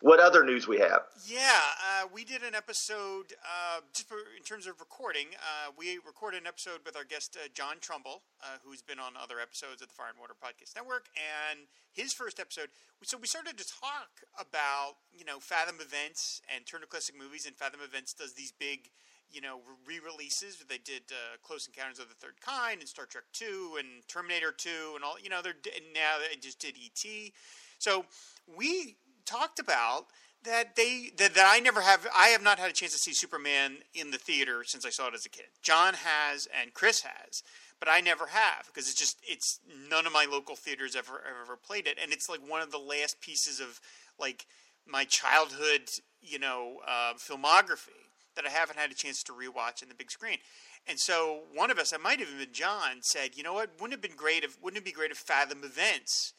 what 0.00 0.20
other 0.20 0.44
news 0.44 0.68
we 0.68 0.78
have? 0.78 1.02
Yeah, 1.26 1.40
uh, 1.42 2.06
we 2.12 2.24
did 2.24 2.42
an 2.42 2.54
episode 2.54 3.34
uh, 3.42 3.80
just 3.92 4.10
in 4.10 4.44
terms 4.44 4.66
of 4.66 4.78
recording. 4.78 5.26
Uh, 5.34 5.72
we 5.76 5.98
recorded 6.06 6.40
an 6.40 6.46
episode 6.46 6.80
with 6.86 6.96
our 6.96 7.02
guest 7.02 7.36
uh, 7.36 7.48
John 7.52 7.76
Trumbull, 7.80 8.22
uh, 8.42 8.58
who's 8.64 8.80
been 8.80 9.00
on 9.00 9.12
other 9.20 9.40
episodes 9.40 9.82
of 9.82 9.88
the 9.88 9.94
Fire 9.94 10.10
and 10.10 10.18
Water 10.18 10.34
Podcast 10.38 10.76
Network, 10.76 11.06
and 11.18 11.66
his 11.90 12.12
first 12.12 12.38
episode. 12.38 12.68
So 13.02 13.18
we 13.18 13.26
started 13.26 13.58
to 13.58 13.66
talk 13.66 14.22
about 14.38 15.02
you 15.12 15.24
know 15.24 15.40
Fathom 15.40 15.76
events 15.80 16.42
and 16.54 16.64
Turner 16.64 16.86
Classic 16.86 17.18
Movies, 17.18 17.44
and 17.46 17.56
Fathom 17.56 17.80
Events 17.82 18.12
does 18.12 18.34
these 18.34 18.52
big 18.52 18.90
you 19.32 19.40
know 19.40 19.60
re-releases. 19.84 20.62
They 20.68 20.78
did 20.78 21.10
uh, 21.10 21.38
Close 21.42 21.66
Encounters 21.66 21.98
of 21.98 22.08
the 22.08 22.14
Third 22.14 22.40
Kind 22.40 22.80
and 22.80 22.88
Star 22.88 23.06
Trek 23.06 23.24
Two 23.32 23.74
and 23.80 24.06
Terminator 24.06 24.52
Two 24.52 24.92
and 24.94 25.02
all. 25.02 25.16
You 25.20 25.28
know 25.30 25.42
they're 25.42 25.58
now 25.92 26.22
they 26.22 26.36
just 26.36 26.60
did 26.60 26.76
ET. 26.78 27.32
So 27.78 28.04
we 28.46 28.96
talked 29.28 29.58
about 29.58 30.06
that 30.44 30.76
they 30.76 31.10
that, 31.16 31.34
that 31.34 31.50
I 31.50 31.60
never 31.60 31.80
have 31.80 32.06
I 32.16 32.28
have 32.28 32.42
not 32.42 32.58
had 32.58 32.70
a 32.70 32.72
chance 32.72 32.92
to 32.92 32.98
see 32.98 33.12
Superman 33.12 33.78
in 33.94 34.10
the 34.10 34.18
theater 34.18 34.62
since 34.64 34.86
I 34.86 34.90
saw 34.90 35.08
it 35.08 35.14
as 35.14 35.26
a 35.26 35.30
kid. 35.30 35.46
John 35.62 35.94
has 35.94 36.48
and 36.60 36.74
Chris 36.74 37.02
has, 37.02 37.42
but 37.78 37.88
I 37.88 38.00
never 38.00 38.26
have 38.26 38.66
because 38.66 38.88
it's 38.88 38.98
just 38.98 39.18
it's 39.26 39.60
none 39.90 40.06
of 40.06 40.12
my 40.12 40.26
local 40.30 40.56
theaters 40.56 40.96
ever 40.96 41.22
ever 41.42 41.56
played 41.56 41.86
it, 41.86 41.98
and 42.02 42.12
it's 42.12 42.28
like 42.28 42.40
one 42.46 42.62
of 42.62 42.70
the 42.70 42.78
last 42.78 43.20
pieces 43.20 43.60
of 43.60 43.80
like 44.18 44.46
my 44.86 45.04
childhood 45.04 45.88
you 46.22 46.38
know 46.38 46.78
uh, 46.86 47.14
filmography 47.14 48.08
that 48.36 48.46
I 48.46 48.50
haven't 48.50 48.78
had 48.78 48.92
a 48.92 48.94
chance 48.94 49.22
to 49.24 49.32
rewatch 49.32 49.82
in 49.82 49.88
the 49.88 49.96
big 49.96 50.12
screen. 50.12 50.38
And 50.86 50.98
so 51.00 51.40
one 51.52 51.72
of 51.72 51.78
us, 51.78 51.92
I 51.92 51.96
might 51.96 52.20
have 52.20 52.28
even 52.28 52.38
been 52.38 52.54
John, 52.54 53.02
said, 53.02 53.30
you 53.34 53.42
know 53.42 53.52
what, 53.52 53.70
wouldn't 53.80 53.98
it 53.98 54.04
have 54.04 54.10
been 54.10 54.16
great 54.16 54.44
if 54.44 54.56
wouldn't 54.62 54.80
it 54.80 54.84
be 54.84 54.92
great 54.92 55.10
if 55.10 55.18
Fathom 55.18 55.64
Events 55.64 56.32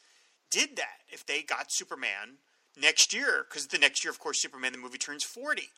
did 0.49 0.77
that 0.77 1.03
if 1.09 1.25
they 1.25 1.41
got 1.41 1.71
Superman 1.71 2.37
next 2.79 3.13
year 3.13 3.45
because 3.47 3.67
the 3.67 3.77
next 3.77 4.03
year, 4.03 4.11
of 4.11 4.19
course, 4.19 4.41
Superman 4.41 4.71
the 4.71 4.77
movie 4.77 4.97
turns 4.97 5.23
forty, 5.23 5.69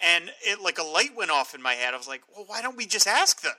and 0.00 0.30
it 0.42 0.60
like 0.60 0.78
a 0.78 0.82
light 0.82 1.16
went 1.16 1.30
off 1.30 1.54
in 1.54 1.62
my 1.62 1.74
head. 1.74 1.94
I 1.94 1.96
was 1.96 2.08
like, 2.08 2.22
well, 2.34 2.44
why 2.46 2.62
don't 2.62 2.76
we 2.76 2.86
just 2.86 3.06
ask 3.06 3.40
them? 3.40 3.54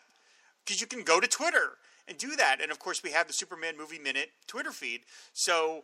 Because 0.63 0.81
you 0.81 0.87
can 0.87 1.03
go 1.03 1.19
to 1.19 1.27
Twitter 1.27 1.77
and 2.07 2.17
do 2.17 2.35
that, 2.35 2.57
and 2.61 2.71
of 2.71 2.79
course, 2.79 3.03
we 3.03 3.11
have 3.11 3.27
the 3.27 3.33
Superman 3.33 3.77
movie 3.77 3.99
minute 3.99 4.31
Twitter 4.47 4.71
feed. 4.71 5.01
So, 5.33 5.83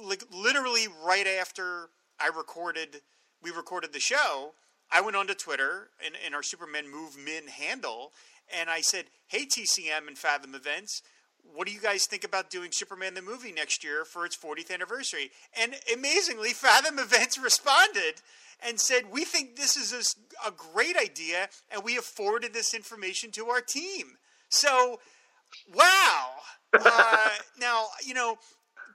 like 0.00 0.24
literally 0.32 0.86
right 1.04 1.26
after 1.26 1.90
I 2.20 2.28
recorded, 2.28 3.02
we 3.42 3.50
recorded 3.50 3.92
the 3.92 4.00
show. 4.00 4.52
I 4.90 5.00
went 5.00 5.16
onto 5.16 5.34
Twitter 5.34 5.88
in, 6.04 6.12
in 6.24 6.34
our 6.34 6.42
Superman 6.42 6.90
Move 6.90 7.16
Min 7.16 7.48
handle, 7.48 8.12
and 8.56 8.70
I 8.70 8.80
said, 8.80 9.06
"Hey 9.26 9.46
TCM 9.46 10.06
and 10.06 10.18
Fathom 10.18 10.54
Events." 10.54 11.02
What 11.54 11.66
do 11.66 11.72
you 11.72 11.80
guys 11.80 12.06
think 12.06 12.24
about 12.24 12.50
doing 12.50 12.70
Superman 12.72 13.14
the 13.14 13.22
movie 13.22 13.52
next 13.52 13.82
year 13.84 14.04
for 14.04 14.24
its 14.24 14.36
40th 14.36 14.72
anniversary? 14.72 15.30
And 15.60 15.74
amazingly, 15.92 16.50
Fathom 16.50 16.98
Events 16.98 17.38
responded 17.42 18.22
and 18.66 18.80
said, 18.80 19.10
We 19.10 19.24
think 19.24 19.56
this 19.56 19.76
is 19.76 20.16
a, 20.44 20.48
a 20.48 20.52
great 20.52 20.96
idea, 20.96 21.48
and 21.70 21.82
we 21.84 21.94
have 21.94 22.04
forwarded 22.04 22.52
this 22.52 22.74
information 22.74 23.30
to 23.32 23.46
our 23.46 23.60
team. 23.60 24.18
So, 24.48 25.00
wow. 25.74 26.30
Uh, 26.78 27.28
now, 27.58 27.86
you 28.04 28.12
know, 28.12 28.36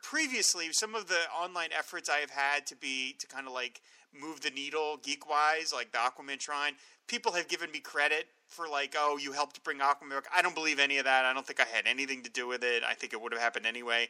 previously, 0.01 0.71
some 0.71 0.95
of 0.95 1.07
the 1.07 1.19
online 1.39 1.69
efforts 1.77 2.09
I 2.09 2.17
have 2.17 2.29
had 2.29 2.65
to 2.67 2.75
be, 2.75 3.15
to 3.19 3.27
kind 3.27 3.47
of 3.47 3.53
like 3.53 3.81
move 4.19 4.41
the 4.41 4.49
needle 4.49 4.97
geek 5.01 5.29
wise, 5.29 5.71
like 5.73 5.91
the 5.91 5.97
Aquaman 5.97 6.39
Shrine, 6.39 6.73
people 7.07 7.31
have 7.33 7.47
given 7.47 7.71
me 7.71 7.79
credit 7.79 8.27
for 8.47 8.67
like, 8.67 8.95
oh, 8.97 9.17
you 9.21 9.31
helped 9.31 9.63
bring 9.63 9.79
Aquaman. 9.79 10.21
I 10.35 10.41
don't 10.41 10.55
believe 10.55 10.79
any 10.79 10.97
of 10.97 11.05
that. 11.05 11.25
I 11.25 11.33
don't 11.33 11.45
think 11.45 11.61
I 11.61 11.65
had 11.65 11.87
anything 11.87 12.23
to 12.23 12.29
do 12.29 12.47
with 12.47 12.63
it. 12.63 12.83
I 12.83 12.93
think 12.93 13.13
it 13.13 13.21
would 13.21 13.31
have 13.31 13.41
happened 13.41 13.65
anyway. 13.65 14.09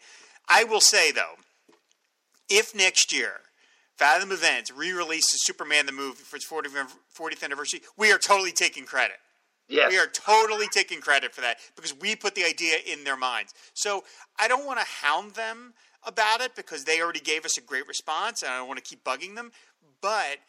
I 0.50 0.64
will 0.64 0.82
say 0.82 1.12
though, 1.12 1.36
if 2.50 2.76
next 2.76 3.14
year 3.14 3.42
Fathom 3.98 4.32
Events 4.32 4.72
re-releases 4.72 5.44
Superman 5.44 5.86
the 5.86 5.92
movie 5.92 6.24
for 6.24 6.36
its 6.36 6.48
40th, 6.48 6.92
40th 7.16 7.44
anniversary, 7.44 7.82
we 7.98 8.12
are 8.12 8.18
totally 8.18 8.52
taking 8.52 8.86
credit. 8.86 9.18
Yes. 9.72 9.92
We 9.92 9.98
are 9.98 10.08
totally 10.08 10.68
taking 10.72 11.00
credit 11.00 11.34
for 11.34 11.42
that 11.42 11.58
because 11.76 11.96
we 11.98 12.16
put 12.16 12.36
the 12.36 12.44
idea 12.44 12.78
in 12.86 13.04
their 13.04 13.18
minds. 13.18 13.54
So 13.74 14.04
I 14.38 14.48
don't 14.48 14.66
want 14.66 14.80
to 14.80 14.86
hound 14.86 15.36
them 15.36 15.74
about 16.04 16.42
it 16.42 16.56
because 16.56 16.84
they 16.84 17.02
already 17.02 17.20
gave 17.20 17.46
us 17.46 17.58
a 17.58 17.62
great 17.62 17.88
response 17.88 18.42
and 18.42 18.52
I 18.52 18.58
don't 18.58 18.68
want 18.68 18.84
to 18.84 18.90
keep 18.90 19.04
bugging 19.04 19.36
them. 19.36 19.52
But 20.02 20.40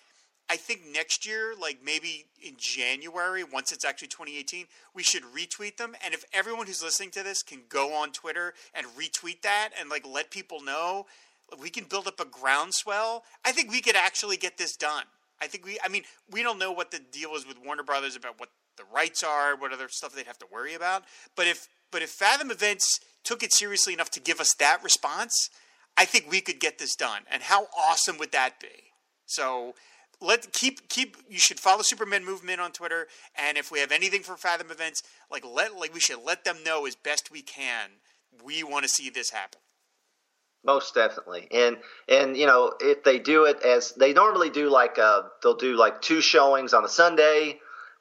I 0.50 0.57
think 0.57 0.83
next 0.93 1.26
year, 1.26 1.55
like 1.59 1.79
maybe 1.85 2.26
in 2.43 2.55
January, 2.59 3.45
once 3.45 3.71
it's 3.71 3.85
actually 3.85 4.09
2018, 4.09 4.67
we 4.95 5.02
should 5.02 5.23
retweet 5.23 5.76
them. 5.76 5.95
And 6.05 6.12
if 6.12 6.25
everyone 6.33 6.67
who's 6.67 6.83
listening 6.83 7.11
to 7.12 7.23
this 7.23 7.43
can 7.43 7.61
go 7.69 7.95
on 7.95 8.12
Twitter 8.12 8.55
and 8.75 8.87
retweet 8.88 9.43
that 9.43 9.71
and 9.79 9.88
like 9.88 10.07
let 10.07 10.31
people 10.31 10.62
know, 10.62 11.07
we 11.61 11.71
can 11.71 11.85
build 11.85 12.09
up 12.09 12.19
a 12.19 12.25
groundswell. 12.25 13.25
I 13.45 13.52
think 13.52 13.71
we 13.71 13.81
could 13.81 13.97
actually 13.97 14.37
get 14.37 14.59
this 14.59 14.76
done. 14.76 15.05
I 15.41 15.47
think 15.47 15.64
we, 15.64 15.79
I 15.85 15.88
mean, 15.88 16.02
we 16.31 16.43
don't 16.43 16.59
know 16.59 16.73
what 16.73 16.91
the 16.91 16.99
deal 16.99 17.35
is 17.35 17.47
with 17.47 17.57
Warner 17.64 17.83
Brothers 17.83 18.17
about 18.17 18.38
what 18.38 18.50
the 18.76 18.85
rights 18.93 19.23
are, 19.23 19.57
what 19.57 19.73
other 19.73 19.88
stuff 19.88 20.14
they'd 20.14 20.26
have 20.26 20.38
to 20.38 20.47
worry 20.50 20.75
about. 20.75 21.05
But 21.37 21.47
if, 21.47 21.69
but 21.91 22.02
if 22.02 22.11
Fathom 22.11 22.50
Events 22.50 23.00
took 23.25 23.43
it 23.43 23.52
seriously 23.52 23.93
enough 23.93 24.11
to 24.11 24.21
give 24.21 24.41
us 24.41 24.55
that 24.55 24.83
response, 24.83 25.50
I 25.97 26.05
think 26.05 26.31
we 26.31 26.41
could 26.41 26.61
get 26.61 26.79
this 26.79 26.97
done. 26.97 27.23
And 27.31 27.43
how 27.43 27.67
awesome 27.76 28.19
would 28.19 28.33
that 28.33 28.61
be? 28.61 28.93
So 29.26 29.75
let 30.23 30.52
keep 30.52 30.88
keep 30.88 31.17
you 31.29 31.38
should 31.38 31.61
follow 31.61 31.83
Superman 31.83 32.25
Movement 32.25 32.61
on 32.61 32.73
Twitter, 32.73 33.09
and 33.35 33.59
if 33.59 33.71
we 33.71 33.81
have 33.81 33.93
anything 33.93 34.23
for 34.23 34.37
Fathom 34.37 34.71
events, 34.71 35.02
like 35.31 35.45
let 35.45 35.76
like 35.76 35.93
we 35.93 36.00
should 36.00 36.23
let 36.25 36.45
them 36.45 36.59
know 36.64 36.87
as 36.87 36.95
best 36.95 37.31
we 37.31 37.43
can. 37.43 37.91
We 38.43 38.62
want 38.62 38.85
to 38.85 38.88
see 38.88 39.11
this 39.11 39.31
happen. 39.31 39.61
Most 40.64 40.95
definitely, 40.95 41.49
and 41.50 41.79
and 42.09 42.37
you 42.37 42.47
know 42.47 42.73
if 42.81 43.02
they 43.02 43.19
do 43.19 43.45
it 43.45 43.62
as 43.64 43.93
they 43.93 44.12
normally 44.12 44.49
do, 44.49 44.71
like 44.71 44.97
uh, 44.99 45.23
they'll 45.43 45.57
do 45.57 45.75
like 45.75 46.00
two 46.00 46.21
showings 46.21 46.73
on 46.73 46.85
a 46.85 46.88
Sunday, 46.88 47.59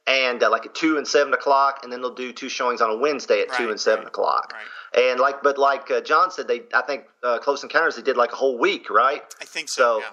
and 0.08 0.42
uh, 0.42 0.50
like 0.50 0.66
at 0.66 0.76
two 0.76 0.98
and 0.98 1.08
seven 1.08 1.34
o'clock, 1.34 1.82
and 1.84 1.92
then 1.92 2.02
they'll 2.02 2.14
do 2.14 2.34
two 2.34 2.50
showings 2.50 2.82
on 2.82 2.90
a 2.90 2.98
Wednesday 2.98 3.42
at 3.42 3.50
right, 3.50 3.58
two 3.58 3.70
and 3.70 3.80
seven 3.80 4.06
right, 4.06 4.08
o'clock. 4.08 4.54
Right. 4.54 5.10
And 5.10 5.20
like, 5.20 5.44
but 5.44 5.58
like 5.58 5.90
uh, 5.90 6.02
John 6.02 6.32
said, 6.32 6.48
they 6.48 6.62
I 6.74 6.82
think 6.82 7.06
uh, 7.24 7.40
Close 7.40 7.64
Encounters 7.64 7.96
they 7.96 8.02
did 8.02 8.18
like 8.18 8.34
a 8.34 8.36
whole 8.36 8.58
week, 8.58 8.90
right? 8.90 9.22
I 9.40 9.46
think 9.46 9.70
so. 9.70 9.82
so 9.82 10.00
yeah. 10.00 10.06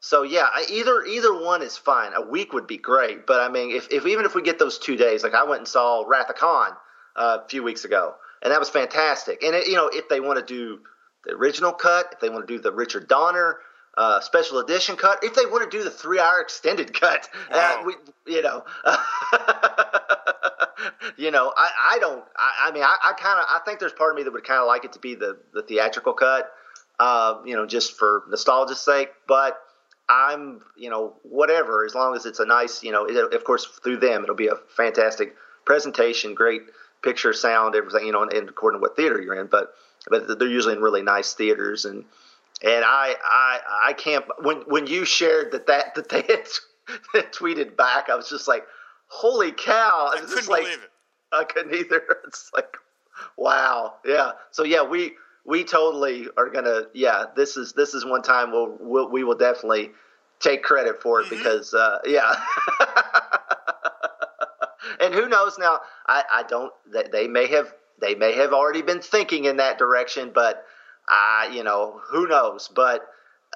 So 0.00 0.22
yeah, 0.22 0.48
either 0.68 1.02
either 1.04 1.32
one 1.32 1.62
is 1.62 1.78
fine. 1.78 2.12
A 2.14 2.20
week 2.20 2.52
would 2.52 2.66
be 2.66 2.76
great, 2.76 3.26
but 3.26 3.40
I 3.40 3.48
mean, 3.48 3.70
if, 3.70 3.90
if 3.90 4.06
even 4.06 4.26
if 4.26 4.34
we 4.34 4.42
get 4.42 4.58
those 4.58 4.78
two 4.78 4.96
days, 4.96 5.22
like 5.22 5.32
I 5.32 5.44
went 5.44 5.60
and 5.60 5.68
saw 5.68 6.04
Wrath 6.06 6.28
of 6.28 6.36
Khan 6.36 6.72
uh, 7.16 7.38
a 7.42 7.48
few 7.48 7.62
weeks 7.62 7.86
ago, 7.86 8.14
and 8.42 8.52
that 8.52 8.60
was 8.60 8.68
fantastic. 8.68 9.42
And 9.42 9.54
it, 9.54 9.66
you 9.66 9.76
know, 9.76 9.88
if 9.90 10.08
they 10.10 10.20
want 10.20 10.38
to 10.38 10.44
do 10.44 10.80
the 11.24 11.32
original 11.32 11.72
cut, 11.72 12.10
if 12.12 12.20
they 12.20 12.28
want 12.28 12.46
to 12.46 12.54
do 12.54 12.60
the 12.60 12.70
Richard 12.70 13.08
Donner 13.08 13.60
uh, 13.96 14.20
special 14.20 14.58
edition 14.58 14.96
cut, 14.96 15.22
if 15.22 15.34
they 15.34 15.46
want 15.46 15.70
to 15.70 15.76
do 15.76 15.84
the 15.84 15.90
three-hour 15.90 16.40
extended 16.40 16.98
cut, 16.98 17.28
wow. 17.50 17.80
uh, 17.80 17.84
we, 17.86 17.94
you 18.32 18.42
know, 18.42 18.64
you 21.16 21.30
know, 21.30 21.52
I, 21.56 21.70
I 21.92 21.98
don't. 22.00 22.24
I, 22.36 22.68
I 22.68 22.72
mean, 22.72 22.82
I, 22.82 22.96
I 23.04 23.12
kind 23.12 23.38
of 23.38 23.46
I 23.48 23.60
think 23.64 23.78
there's 23.80 23.92
part 23.92 24.12
of 24.12 24.16
me 24.16 24.22
that 24.24 24.32
would 24.32 24.44
kind 24.44 24.60
of 24.60 24.66
like 24.66 24.84
it 24.84 24.92
to 24.94 24.98
be 24.98 25.14
the 25.14 25.38
the 25.52 25.62
theatrical 25.62 26.12
cut, 26.12 26.50
uh, 26.98 27.38
you 27.44 27.54
know, 27.54 27.66
just 27.66 27.96
for 27.96 28.24
nostalgia's 28.28 28.80
sake, 28.80 29.10
but 29.26 29.60
I'm, 30.08 30.60
you 30.76 30.90
know, 30.90 31.14
whatever, 31.22 31.84
as 31.84 31.94
long 31.94 32.14
as 32.14 32.26
it's 32.26 32.40
a 32.40 32.44
nice, 32.44 32.82
you 32.82 32.92
know, 32.92 33.06
it, 33.06 33.32
of 33.32 33.44
course, 33.44 33.64
through 33.82 33.98
them, 33.98 34.22
it'll 34.22 34.34
be 34.34 34.48
a 34.48 34.56
fantastic 34.76 35.34
presentation, 35.64 36.34
great 36.34 36.62
picture, 37.02 37.32
sound, 37.32 37.74
everything, 37.74 38.06
you 38.06 38.12
know, 38.12 38.22
and, 38.22 38.48
according 38.48 38.80
to 38.80 38.82
what 38.82 38.96
theater 38.96 39.20
you're 39.20 39.40
in. 39.40 39.46
But, 39.46 39.74
but 40.08 40.38
they're 40.38 40.48
usually 40.48 40.74
in 40.74 40.82
really 40.82 41.02
nice 41.02 41.32
theaters. 41.32 41.84
And, 41.86 42.04
and 42.64 42.84
I, 42.84 43.14
I, 43.22 43.60
I 43.88 43.92
can't, 43.92 44.24
when, 44.42 44.58
when 44.66 44.86
you 44.86 45.04
shared 45.04 45.52
that, 45.52 45.66
that, 45.66 45.94
that 45.94 46.08
they 46.08 46.22
had 46.22 47.26
tweeted 47.32 47.76
back, 47.76 48.08
I 48.08 48.14
was 48.14 48.28
just 48.28 48.48
like, 48.48 48.64
holy 49.06 49.52
cow. 49.52 50.10
I 50.14 50.20
couldn't 50.20 50.48
like, 50.48 50.62
believe 50.62 50.82
it. 50.82 50.90
I 51.32 51.44
couldn't 51.44 51.74
either. 51.74 52.02
It's 52.26 52.50
like, 52.54 52.76
wow. 53.36 53.94
Yeah. 54.04 54.32
So 54.50 54.64
yeah, 54.64 54.82
we, 54.82 55.12
we 55.44 55.64
totally 55.64 56.28
are 56.36 56.48
gonna. 56.48 56.84
Yeah, 56.94 57.26
this 57.36 57.56
is 57.56 57.74
this 57.74 57.94
is 57.94 58.04
one 58.04 58.22
time 58.22 58.50
we'll, 58.50 58.76
we'll 58.80 59.10
we 59.10 59.24
will 59.24 59.36
definitely 59.36 59.90
take 60.40 60.62
credit 60.62 61.02
for 61.02 61.20
it 61.20 61.26
mm-hmm. 61.26 61.36
because 61.36 61.74
uh, 61.74 61.98
yeah. 62.06 62.34
and 65.00 65.14
who 65.14 65.28
knows 65.28 65.58
now? 65.58 65.80
I, 66.06 66.24
I 66.32 66.42
don't. 66.44 66.72
They, 66.90 67.04
they 67.12 67.28
may 67.28 67.46
have 67.48 67.74
they 68.00 68.14
may 68.14 68.34
have 68.34 68.52
already 68.52 68.82
been 68.82 69.00
thinking 69.00 69.44
in 69.44 69.58
that 69.58 69.78
direction, 69.78 70.32
but 70.34 70.64
I 71.08 71.50
you 71.52 71.62
know 71.62 72.00
who 72.10 72.26
knows? 72.26 72.68
But 72.74 73.06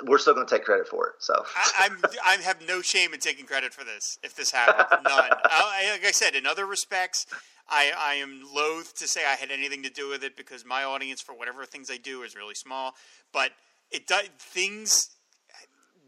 we're 0.04 0.18
still 0.18 0.34
going 0.34 0.46
to 0.46 0.54
take 0.54 0.64
credit 0.64 0.86
for 0.86 1.08
it. 1.08 1.14
So 1.18 1.34
I, 1.56 1.86
am 1.86 2.00
I 2.24 2.36
have 2.42 2.62
no 2.66 2.80
shame 2.82 3.12
in 3.12 3.20
taking 3.20 3.46
credit 3.46 3.74
for 3.74 3.84
this 3.84 4.18
if 4.22 4.34
this 4.34 4.52
happens. 4.52 4.86
None. 5.04 5.30
Uh, 5.44 5.50
I, 5.50 5.90
like 5.92 6.04
I 6.04 6.12
said, 6.12 6.34
in 6.36 6.46
other 6.46 6.66
respects, 6.66 7.26
I, 7.68 7.90
I 7.98 8.14
am 8.14 8.42
loath 8.54 8.94
to 8.98 9.08
say 9.08 9.22
I 9.26 9.34
had 9.34 9.50
anything 9.50 9.82
to 9.82 9.90
do 9.90 10.08
with 10.08 10.22
it 10.22 10.36
because 10.36 10.64
my 10.64 10.84
audience 10.84 11.20
for 11.20 11.34
whatever 11.34 11.64
things 11.64 11.90
I 11.90 11.96
do 11.96 12.22
is 12.22 12.36
really 12.36 12.54
small. 12.54 12.94
But 13.32 13.52
it 13.90 14.06
does 14.06 14.28
things 14.38 15.10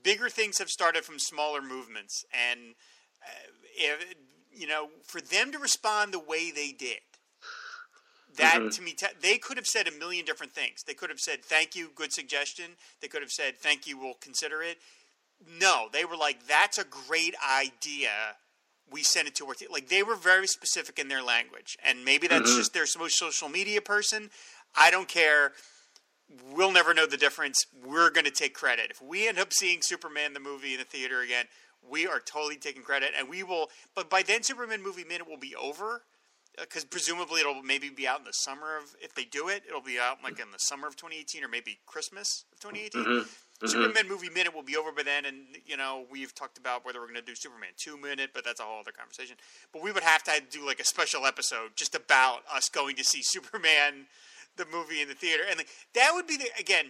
bigger 0.02 0.28
things 0.28 0.58
have 0.58 0.70
started 0.70 1.04
from 1.04 1.18
smaller 1.18 1.60
movements 1.60 2.24
and 2.32 2.74
uh, 3.22 3.50
if, 3.76 4.14
you 4.52 4.66
know, 4.66 4.88
for 5.04 5.20
them 5.20 5.52
to 5.52 5.58
respond 5.58 6.12
the 6.12 6.18
way 6.18 6.50
they 6.50 6.72
did, 6.72 7.00
that 8.36 8.56
mm-hmm. 8.56 8.68
to 8.68 8.82
me, 8.82 8.96
they 9.20 9.38
could 9.38 9.56
have 9.56 9.66
said 9.66 9.88
a 9.88 9.98
million 9.98 10.24
different 10.24 10.52
things. 10.52 10.82
They 10.82 10.94
could 10.94 11.10
have 11.10 11.20
said, 11.20 11.44
"Thank 11.44 11.74
you, 11.74 11.90
good 11.94 12.12
suggestion." 12.12 12.76
They 13.00 13.08
could 13.08 13.22
have 13.22 13.30
said, 13.30 13.58
"Thank 13.58 13.86
you, 13.86 13.98
we'll 13.98 14.14
consider 14.14 14.62
it." 14.62 14.78
No, 15.58 15.88
they 15.92 16.04
were 16.04 16.16
like, 16.16 16.46
"That's 16.46 16.78
a 16.78 16.84
great 16.84 17.34
idea." 17.44 18.36
We 18.90 19.02
sent 19.02 19.28
it 19.28 19.34
to 19.36 19.46
our 19.46 19.54
team. 19.54 19.68
Like 19.70 19.88
they 19.88 20.02
were 20.02 20.16
very 20.16 20.46
specific 20.46 20.98
in 20.98 21.08
their 21.08 21.22
language, 21.22 21.76
and 21.84 22.04
maybe 22.04 22.26
that's 22.26 22.50
mm-hmm. 22.50 22.58
just 22.58 22.74
their 22.74 22.86
social 22.86 23.48
media 23.48 23.80
person. 23.80 24.30
I 24.76 24.90
don't 24.90 25.08
care. 25.08 25.52
We'll 26.52 26.72
never 26.72 26.94
know 26.94 27.06
the 27.06 27.16
difference. 27.16 27.64
We're 27.84 28.10
going 28.10 28.24
to 28.24 28.30
take 28.30 28.54
credit. 28.54 28.90
If 28.90 29.02
we 29.02 29.26
end 29.26 29.38
up 29.38 29.52
seeing 29.52 29.82
Superman 29.82 30.32
the 30.32 30.40
movie 30.40 30.74
in 30.74 30.78
the 30.78 30.84
theater 30.84 31.22
again, 31.22 31.46
we 31.88 32.06
are 32.06 32.20
totally 32.20 32.56
taking 32.56 32.82
credit, 32.82 33.10
and 33.18 33.28
we 33.28 33.42
will. 33.42 33.70
But 33.94 34.10
by 34.10 34.22
then, 34.22 34.42
Superman 34.42 34.82
movie 34.82 35.04
minute 35.04 35.28
will 35.28 35.38
be 35.38 35.56
over 35.56 36.02
because 36.58 36.84
presumably 36.84 37.40
it'll 37.40 37.62
maybe 37.62 37.90
be 37.90 38.06
out 38.06 38.18
in 38.18 38.24
the 38.24 38.32
summer 38.32 38.76
of 38.76 38.94
if 39.00 39.14
they 39.14 39.24
do 39.24 39.48
it, 39.48 39.62
it'll 39.68 39.80
be 39.80 39.98
out 39.98 40.18
like 40.22 40.38
in 40.38 40.50
the 40.50 40.58
summer 40.58 40.86
of 40.86 40.96
2018 40.96 41.44
or 41.44 41.48
maybe 41.48 41.78
Christmas 41.86 42.44
of 42.52 42.60
2018. 42.60 43.02
Mm-hmm. 43.02 43.10
Mm-hmm. 43.60 43.66
Superman 43.68 44.08
movie 44.08 44.30
minute 44.30 44.54
will 44.54 44.62
be 44.62 44.76
over 44.76 44.90
by 44.90 45.02
then, 45.02 45.26
and 45.26 45.36
you 45.66 45.76
know 45.76 46.06
we've 46.10 46.34
talked 46.34 46.56
about 46.56 46.84
whether 46.84 46.98
we're 46.98 47.06
going 47.06 47.20
to 47.20 47.22
do 47.22 47.34
Superman 47.34 47.70
two 47.76 47.98
minute, 47.98 48.30
but 48.32 48.42
that's 48.42 48.58
a 48.58 48.62
whole 48.62 48.80
other 48.80 48.92
conversation. 48.92 49.36
But 49.72 49.82
we 49.82 49.92
would 49.92 50.02
have 50.02 50.22
to 50.24 50.32
do 50.50 50.64
like 50.64 50.80
a 50.80 50.84
special 50.84 51.26
episode 51.26 51.72
just 51.76 51.94
about 51.94 52.40
us 52.52 52.70
going 52.70 52.96
to 52.96 53.04
see 53.04 53.22
Superman 53.22 54.06
the 54.56 54.64
movie 54.72 55.02
in 55.02 55.08
the 55.08 55.14
theater, 55.14 55.42
and 55.48 55.62
that 55.94 56.10
would 56.14 56.26
be 56.26 56.38
the 56.38 56.48
again. 56.58 56.86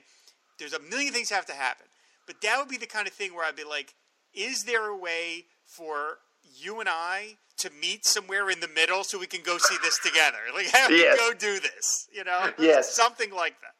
There's 0.59 0.73
a 0.73 0.81
million 0.81 1.12
things 1.12 1.31
have 1.31 1.47
to 1.47 1.55
happen, 1.55 1.87
but 2.26 2.40
that 2.43 2.57
would 2.59 2.69
be 2.69 2.76
the 2.76 2.87
kind 2.87 3.09
of 3.09 3.14
thing 3.14 3.35
where 3.35 3.45
I'd 3.45 3.57
be 3.57 3.64
like, 3.64 3.95
is 4.33 4.62
there 4.64 4.87
a 4.87 4.97
way 4.97 5.47
for 5.64 6.19
you 6.42 6.80
and 6.80 6.88
I 6.88 7.37
to 7.59 7.70
meet 7.80 8.04
somewhere 8.04 8.49
in 8.50 8.61
the 8.61 8.68
middle 8.68 9.04
so 9.04 9.18
we 9.18 9.26
can 9.26 9.42
go 9.42 9.59
see 9.59 9.76
this 9.82 9.99
together? 9.99 10.38
Like, 10.54 10.66
have 10.66 10.90
yes. 10.90 11.16
go 11.16 11.32
do 11.32 11.61
this? 11.61 12.09
You 12.12 12.25
know, 12.25 12.50
yes, 12.59 12.92
something 12.94 13.30
like 13.32 13.54
that. 13.61 13.75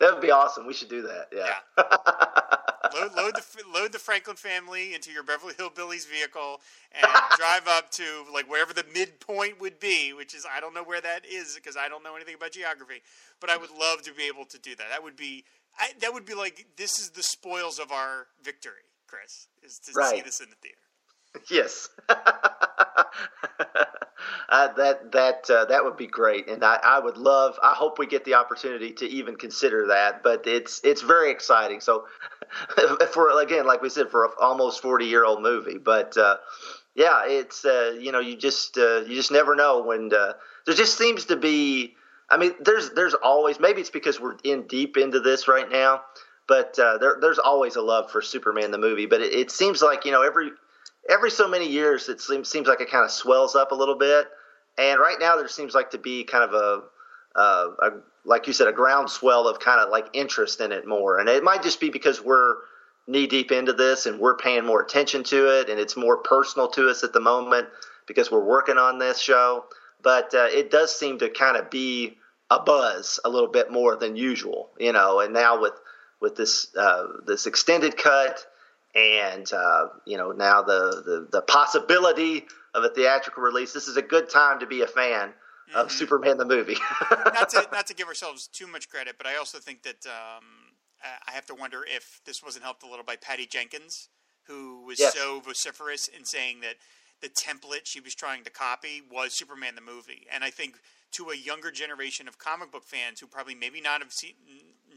That 0.00 0.12
would 0.12 0.22
be 0.22 0.30
awesome. 0.30 0.66
We 0.66 0.74
should 0.74 0.88
do 0.88 1.02
that. 1.02 1.28
Yeah. 1.32 1.54
yeah. 1.78 1.84
load, 2.94 3.14
load, 3.16 3.34
the 3.36 3.62
load 3.72 3.92
the 3.92 3.98
Franklin 3.98 4.36
family 4.36 4.94
into 4.94 5.10
your 5.10 5.22
Beverly 5.22 5.54
Hillbillies 5.54 6.08
vehicle 6.08 6.60
and 6.92 7.06
drive 7.36 7.66
up 7.68 7.90
to 7.92 8.04
like 8.32 8.50
wherever 8.50 8.72
the 8.72 8.84
midpoint 8.92 9.60
would 9.60 9.78
be, 9.78 10.12
which 10.12 10.34
is 10.34 10.46
I 10.50 10.60
don't 10.60 10.74
know 10.74 10.84
where 10.84 11.00
that 11.00 11.24
is 11.24 11.54
because 11.54 11.76
I 11.76 11.88
don't 11.88 12.02
know 12.02 12.16
anything 12.16 12.34
about 12.34 12.52
geography. 12.52 13.02
But 13.40 13.50
I 13.50 13.56
would 13.56 13.70
love 13.70 14.02
to 14.02 14.12
be 14.12 14.24
able 14.24 14.44
to 14.46 14.58
do 14.58 14.74
that. 14.76 14.86
That 14.90 15.02
would 15.02 15.16
be 15.16 15.44
I, 15.78 15.92
that 16.00 16.12
would 16.12 16.24
be 16.24 16.34
like 16.34 16.66
this 16.76 16.98
is 16.98 17.10
the 17.10 17.22
spoils 17.22 17.78
of 17.78 17.92
our 17.92 18.26
victory, 18.42 18.84
Chris, 19.06 19.48
is 19.62 19.78
to 19.80 19.92
right. 19.92 20.16
see 20.16 20.20
this 20.22 20.40
in 20.40 20.50
the 20.50 20.56
theater. 20.56 20.78
Yes. 21.50 21.88
uh, 22.08 23.04
that 24.48 25.12
that 25.12 25.50
uh, 25.50 25.64
that 25.66 25.84
would 25.84 25.96
be 25.96 26.06
great, 26.06 26.48
and 26.48 26.64
I, 26.64 26.78
I 26.82 26.98
would 27.00 27.16
love. 27.16 27.58
I 27.62 27.72
hope 27.74 27.98
we 27.98 28.06
get 28.06 28.24
the 28.24 28.34
opportunity 28.34 28.92
to 28.92 29.06
even 29.06 29.36
consider 29.36 29.88
that. 29.88 30.22
But 30.22 30.46
it's 30.46 30.80
it's 30.84 31.02
very 31.02 31.30
exciting. 31.30 31.80
So, 31.80 32.06
for 33.12 33.40
again, 33.42 33.66
like 33.66 33.82
we 33.82 33.88
said, 33.90 34.10
for 34.10 34.30
almost 34.40 34.82
forty 34.82 35.06
year 35.06 35.24
old 35.24 35.42
movie, 35.42 35.78
but 35.78 36.16
uh, 36.16 36.36
yeah, 36.94 37.22
it's 37.26 37.64
uh, 37.64 37.96
you 37.98 38.12
know 38.12 38.20
you 38.20 38.36
just 38.36 38.78
uh, 38.78 39.00
you 39.02 39.14
just 39.14 39.32
never 39.32 39.54
know 39.54 39.82
when 39.82 40.12
uh, 40.14 40.34
there 40.66 40.74
just 40.74 40.96
seems 40.98 41.26
to 41.26 41.36
be. 41.36 41.96
I 42.30 42.38
mean, 42.38 42.52
there's 42.60 42.90
there's 42.90 43.14
always 43.14 43.60
maybe 43.60 43.80
it's 43.82 43.90
because 43.90 44.20
we're 44.20 44.36
in 44.44 44.66
deep 44.66 44.96
into 44.96 45.20
this 45.20 45.46
right 45.46 45.70
now, 45.70 46.02
but 46.48 46.74
there, 46.76 47.18
there's 47.20 47.38
always 47.38 47.76
a 47.76 47.82
love 47.82 48.10
for 48.10 48.22
Superman 48.22 48.70
the 48.70 48.78
movie. 48.78 49.06
But 49.06 49.20
it, 49.20 49.34
it 49.34 49.50
seems 49.50 49.82
like 49.82 50.06
you 50.06 50.12
know 50.12 50.22
every 50.22 50.50
every 51.08 51.30
so 51.30 51.48
many 51.48 51.68
years 51.68 52.08
it 52.08 52.20
seems 52.20 52.48
seems 52.48 52.66
like 52.66 52.80
it 52.80 52.90
kind 52.90 53.04
of 53.04 53.10
swells 53.10 53.54
up 53.54 53.72
a 53.72 53.74
little 53.74 53.96
bit. 53.96 54.26
And 54.76 54.98
right 54.98 55.16
now 55.20 55.36
there 55.36 55.48
seems 55.48 55.74
like 55.74 55.90
to 55.90 55.98
be 55.98 56.24
kind 56.24 56.44
of 56.44 56.54
a, 56.54 57.40
a 57.40 57.90
like 58.24 58.46
you 58.46 58.52
said, 58.52 58.68
a 58.68 58.72
groundswell 58.72 59.46
of 59.46 59.60
kind 59.60 59.80
of 59.80 59.90
like 59.90 60.08
interest 60.12 60.60
in 60.60 60.72
it 60.72 60.86
more. 60.86 61.18
And 61.18 61.28
it 61.28 61.44
might 61.44 61.62
just 61.62 61.80
be 61.80 61.90
because 61.90 62.22
we're 62.22 62.56
knee 63.06 63.26
deep 63.26 63.52
into 63.52 63.72
this 63.72 64.06
and 64.06 64.18
we're 64.18 64.36
paying 64.36 64.64
more 64.64 64.82
attention 64.82 65.22
to 65.24 65.60
it 65.60 65.68
and 65.68 65.78
it's 65.78 65.96
more 65.96 66.16
personal 66.18 66.68
to 66.68 66.88
us 66.88 67.04
at 67.04 67.12
the 67.12 67.20
moment 67.20 67.68
because 68.06 68.30
we're 68.30 68.44
working 68.44 68.78
on 68.78 68.98
this 68.98 69.20
show. 69.20 69.64
But 70.02 70.34
uh, 70.34 70.48
it 70.50 70.70
does 70.70 70.94
seem 70.94 71.18
to 71.18 71.28
kind 71.28 71.56
of 71.56 71.70
be 71.70 72.18
a 72.50 72.60
buzz 72.60 73.20
a 73.24 73.28
little 73.28 73.48
bit 73.48 73.70
more 73.70 73.96
than 73.96 74.16
usual, 74.16 74.70
you 74.78 74.92
know. 74.92 75.20
And 75.20 75.32
now 75.32 75.60
with 75.60 75.74
with 76.20 76.36
this 76.36 76.74
uh, 76.76 77.06
this 77.26 77.46
extended 77.46 77.96
cut 77.96 78.44
and 78.94 79.52
uh, 79.52 79.88
you 80.06 80.16
know 80.16 80.32
now 80.32 80.62
the, 80.62 81.02
the, 81.04 81.28
the 81.32 81.42
possibility 81.42 82.44
of 82.74 82.84
a 82.84 82.88
theatrical 82.88 83.42
release. 83.42 83.72
This 83.72 83.88
is 83.88 83.96
a 83.96 84.02
good 84.02 84.28
time 84.28 84.60
to 84.60 84.66
be 84.66 84.82
a 84.82 84.86
fan 84.86 85.28
mm-hmm. 85.28 85.76
of 85.76 85.92
Superman 85.92 86.36
the 86.38 86.44
movie. 86.44 86.76
not 87.10 87.48
to 87.50 87.68
not 87.72 87.86
to 87.86 87.94
give 87.94 88.08
ourselves 88.08 88.46
too 88.46 88.66
much 88.66 88.88
credit, 88.88 89.16
but 89.18 89.26
I 89.26 89.36
also 89.36 89.58
think 89.58 89.82
that 89.82 90.06
um, 90.06 90.44
I 91.26 91.32
have 91.32 91.46
to 91.46 91.54
wonder 91.54 91.80
if 91.86 92.20
this 92.24 92.42
wasn't 92.42 92.64
helped 92.64 92.82
a 92.82 92.88
little 92.88 93.04
by 93.04 93.16
Patty 93.16 93.46
Jenkins, 93.46 94.08
who 94.46 94.84
was 94.84 94.98
yes. 94.98 95.14
so 95.14 95.40
vociferous 95.40 96.08
in 96.08 96.24
saying 96.24 96.60
that 96.60 96.76
the 97.20 97.28
template 97.28 97.84
she 97.84 98.00
was 98.00 98.14
trying 98.14 98.44
to 98.44 98.50
copy 98.50 99.02
was 99.10 99.32
Superman 99.32 99.74
the 99.74 99.80
movie, 99.80 100.26
and 100.32 100.44
I 100.44 100.50
think 100.50 100.76
to 101.12 101.30
a 101.30 101.36
younger 101.36 101.70
generation 101.70 102.26
of 102.26 102.38
comic 102.38 102.72
book 102.72 102.84
fans 102.84 103.20
who 103.20 103.26
probably 103.26 103.54
maybe 103.54 103.80
not 103.80 104.02
have 104.02 104.12
seen 104.12 104.34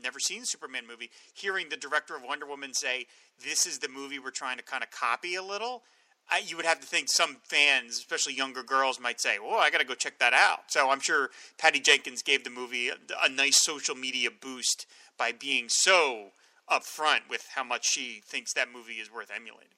never 0.02 0.20
seen 0.20 0.46
Superman 0.46 0.88
movie, 0.88 1.10
hearing 1.34 1.70
the 1.70 1.78
director 1.78 2.16
of 2.16 2.24
Wonder 2.24 2.46
Woman 2.46 2.74
say, 2.74 3.08
"This 3.44 3.66
is 3.66 3.80
the 3.80 3.90
movie 3.90 4.20
we're 4.20 4.32
trying 4.32 4.58
to 4.58 4.64
kind 4.64 4.84
of 4.84 4.92
copy 4.92 5.36
a 5.36 5.44
little," 5.44 5.84
I, 6.30 6.40
you 6.40 6.58
would 6.58 6.66
have 6.66 6.82
to 6.82 6.88
think 6.88 7.08
some 7.10 7.38
fans, 7.44 7.98
especially 7.98 8.34
younger 8.34 8.64
girls, 8.64 9.00
might 9.00 9.22
say, 9.22 9.38
"Oh, 9.42 9.58
I 9.58 9.70
got 9.70 9.80
to 9.80 9.86
go 9.86 9.96
check 9.96 10.20
that 10.20 10.34
out." 10.34 10.72
So 10.72 10.90
I'm 10.90 11.00
sure 11.00 11.30
Patty 11.58 11.80
Jenkins 11.80 12.22
gave 12.22 12.44
the 12.44 12.50
movie 12.50 12.90
a, 12.90 12.96
a 13.24 13.30
nice 13.30 13.64
social 13.64 13.96
media 13.96 14.30
boost 14.30 14.86
by 15.18 15.32
being 15.32 15.70
so 15.70 16.32
upfront 16.70 17.30
with 17.30 17.48
how 17.56 17.64
much 17.64 17.88
she 17.90 18.22
thinks 18.26 18.54
that 18.54 18.72
movie 18.74 18.94
is 18.94 19.12
worth 19.12 19.32
emulating. 19.34 19.70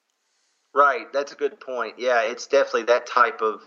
Right, 0.74 1.12
that's 1.12 1.32
a 1.32 1.36
good 1.36 1.60
point. 1.60 1.94
Yeah, 1.98 2.22
it's 2.22 2.46
definitely 2.46 2.84
that 2.84 3.06
type 3.06 3.40
of. 3.40 3.60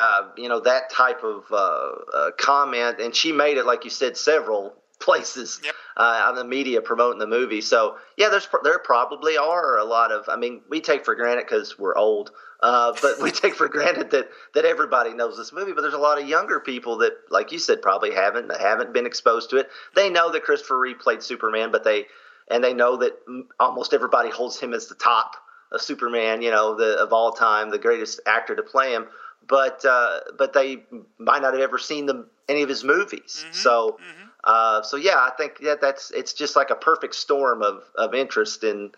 Uh, 0.00 0.30
you 0.38 0.48
know 0.48 0.58
that 0.58 0.90
type 0.90 1.22
of 1.22 1.44
uh, 1.52 1.90
uh, 2.14 2.30
comment, 2.38 2.98
and 2.98 3.14
she 3.14 3.30
made 3.30 3.58
it 3.58 3.66
like 3.66 3.84
you 3.84 3.90
said 3.90 4.16
several 4.16 4.74
places 5.02 5.60
yep. 5.62 5.74
uh, 5.96 6.24
on 6.26 6.36
the 6.36 6.44
media 6.44 6.80
promoting 6.80 7.18
the 7.18 7.26
movie. 7.26 7.60
So 7.60 7.96
yeah, 8.16 8.28
there's 8.30 8.48
there 8.62 8.78
probably 8.78 9.36
are 9.36 9.78
a 9.78 9.84
lot 9.84 10.12
of. 10.12 10.28
I 10.28 10.36
mean, 10.36 10.62
we 10.68 10.80
take 10.80 11.04
for 11.04 11.14
granted 11.14 11.46
because 11.46 11.78
we're 11.78 11.96
old, 11.96 12.30
uh, 12.62 12.94
but 13.02 13.20
we 13.20 13.30
take 13.32 13.54
for 13.54 13.68
granted 13.68 14.10
that 14.12 14.30
that 14.54 14.64
everybody 14.64 15.12
knows 15.12 15.36
this 15.36 15.52
movie. 15.52 15.72
But 15.72 15.82
there's 15.82 15.94
a 15.94 15.98
lot 15.98 16.20
of 16.20 16.28
younger 16.28 16.60
people 16.60 16.98
that, 16.98 17.12
like 17.30 17.52
you 17.52 17.58
said, 17.58 17.82
probably 17.82 18.14
haven't 18.14 18.50
haven't 18.56 18.92
been 18.92 19.06
exposed 19.06 19.50
to 19.50 19.56
it. 19.56 19.68
They 19.94 20.08
know 20.08 20.30
that 20.32 20.44
Christopher 20.44 20.78
Reeve 20.78 21.00
played 21.00 21.22
Superman, 21.22 21.72
but 21.72 21.84
they 21.84 22.06
and 22.48 22.62
they 22.62 22.72
know 22.72 22.96
that 22.98 23.18
almost 23.58 23.92
everybody 23.92 24.30
holds 24.30 24.58
him 24.58 24.72
as 24.72 24.86
the 24.86 24.94
top 24.94 25.36
of 25.72 25.82
Superman. 25.82 26.42
You 26.42 26.52
know, 26.52 26.76
the 26.76 26.96
of 26.98 27.12
all 27.12 27.32
time, 27.32 27.70
the 27.70 27.78
greatest 27.78 28.20
actor 28.26 28.54
to 28.54 28.62
play 28.62 28.92
him. 28.92 29.06
But 29.48 29.84
uh, 29.84 30.20
but 30.38 30.52
they 30.52 30.84
might 31.18 31.42
not 31.42 31.54
have 31.54 31.62
ever 31.62 31.78
seen 31.78 32.06
the, 32.06 32.26
any 32.48 32.62
of 32.62 32.68
his 32.68 32.84
movies. 32.84 33.42
Mm-hmm. 33.44 33.54
So. 33.54 33.98
Mm-hmm 34.00 34.21
uh, 34.44 34.82
so 34.82 34.96
yeah, 34.96 35.16
I 35.16 35.30
think 35.36 35.58
that 35.60 35.80
that's 35.80 36.10
it's 36.10 36.32
just 36.32 36.56
like 36.56 36.70
a 36.70 36.74
perfect 36.74 37.14
storm 37.14 37.62
of, 37.62 37.84
of 37.96 38.14
interest 38.14 38.64
in 38.64 38.90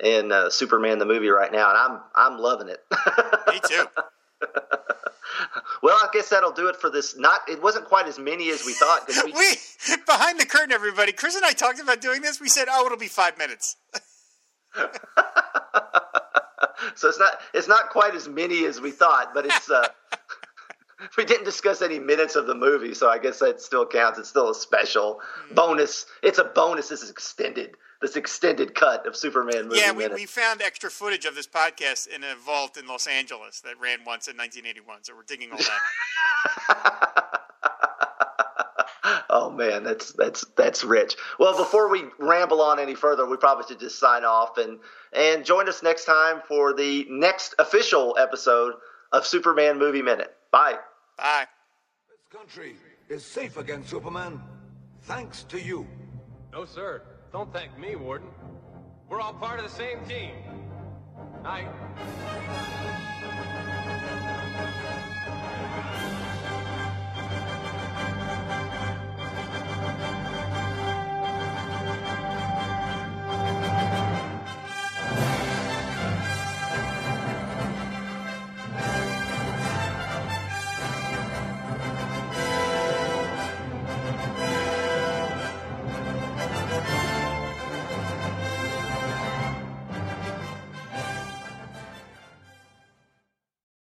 in 0.00 0.32
uh, 0.32 0.50
Superman 0.50 0.98
the 0.98 1.06
movie 1.06 1.28
right 1.28 1.52
now, 1.52 1.68
and 1.70 1.78
I'm 1.78 2.00
I'm 2.14 2.38
loving 2.38 2.68
it. 2.68 2.82
Me 3.48 3.60
too. 3.66 3.84
well, 5.82 5.96
I 5.96 6.08
guess 6.12 6.28
that'll 6.30 6.52
do 6.52 6.68
it 6.68 6.76
for 6.76 6.90
this. 6.90 7.16
Not 7.16 7.40
it 7.48 7.62
wasn't 7.62 7.86
quite 7.86 8.06
as 8.06 8.18
many 8.18 8.50
as 8.50 8.64
we 8.64 8.72
thought. 8.72 9.08
We, 9.24 9.32
we 9.32 9.56
behind 10.06 10.40
the 10.40 10.46
curtain, 10.46 10.72
everybody. 10.72 11.12
Chris 11.12 11.36
and 11.36 11.44
I 11.44 11.52
talked 11.52 11.80
about 11.80 12.00
doing 12.00 12.22
this. 12.22 12.40
We 12.40 12.48
said, 12.48 12.68
"Oh, 12.70 12.86
it'll 12.86 12.98
be 12.98 13.08
five 13.08 13.36
minutes." 13.38 13.76
so 16.94 17.08
it's 17.08 17.18
not 17.18 17.38
it's 17.54 17.68
not 17.68 17.90
quite 17.90 18.14
as 18.14 18.28
many 18.28 18.64
as 18.64 18.80
we 18.80 18.90
thought, 18.90 19.34
but 19.34 19.44
it's 19.46 19.70
uh, 19.70 19.88
we 21.16 21.24
didn't 21.24 21.44
discuss 21.44 21.82
any 21.82 21.98
minutes 21.98 22.36
of 22.36 22.46
the 22.46 22.54
movie, 22.54 22.94
so 22.94 23.08
I 23.08 23.18
guess 23.18 23.38
that 23.40 23.60
still 23.60 23.86
counts. 23.86 24.18
It's 24.18 24.28
still 24.28 24.50
a 24.50 24.54
special 24.54 25.20
mm-hmm. 25.44 25.54
bonus. 25.54 26.06
It's 26.22 26.38
a 26.38 26.44
bonus. 26.44 26.88
This 26.88 27.02
is 27.02 27.10
extended. 27.10 27.76
This 28.02 28.16
extended 28.16 28.74
cut 28.74 29.06
of 29.06 29.16
Superman 29.16 29.68
movie. 29.68 29.78
Yeah, 29.78 29.92
we, 29.92 30.06
we 30.08 30.26
found 30.26 30.60
extra 30.60 30.90
footage 30.90 31.24
of 31.24 31.34
this 31.34 31.46
podcast 31.46 32.08
in 32.08 32.22
a 32.24 32.34
vault 32.36 32.76
in 32.76 32.86
Los 32.86 33.06
Angeles 33.06 33.60
that 33.60 33.80
ran 33.80 34.00
once 34.04 34.28
in 34.28 34.36
1981. 34.36 35.04
So 35.04 35.14
we're 35.16 35.22
digging 35.22 35.50
all 35.50 35.58
that 35.58 37.32
oh 39.30 39.50
man, 39.50 39.82
that's 39.82 40.12
that's 40.12 40.44
that's 40.56 40.84
rich. 40.84 41.16
Well, 41.38 41.56
before 41.56 41.88
we 41.88 42.04
ramble 42.18 42.60
on 42.60 42.78
any 42.78 42.94
further, 42.94 43.26
we 43.26 43.36
probably 43.36 43.64
should 43.66 43.80
just 43.80 43.98
sign 43.98 44.24
off 44.24 44.58
and 44.58 44.78
and 45.12 45.44
join 45.44 45.68
us 45.68 45.82
next 45.82 46.04
time 46.04 46.42
for 46.46 46.74
the 46.74 47.06
next 47.08 47.54
official 47.58 48.16
episode 48.18 48.74
of 49.12 49.26
Superman 49.26 49.78
Movie 49.78 50.02
Minute. 50.02 50.34
Bye. 50.50 50.76
Bye. 51.16 51.46
This 52.08 52.38
country 52.38 52.76
is 53.08 53.24
safe 53.24 53.56
against 53.56 53.88
Superman, 53.88 54.40
thanks 55.02 55.44
to 55.44 55.60
you. 55.60 55.86
No, 56.52 56.64
sir. 56.64 57.02
Don't 57.32 57.52
thank 57.52 57.78
me, 57.78 57.96
Warden. 57.96 58.28
We're 59.08 59.20
all 59.20 59.34
part 59.34 59.58
of 59.58 59.64
the 59.64 59.76
same 59.76 60.04
team. 60.06 60.34
Night. 61.42 61.68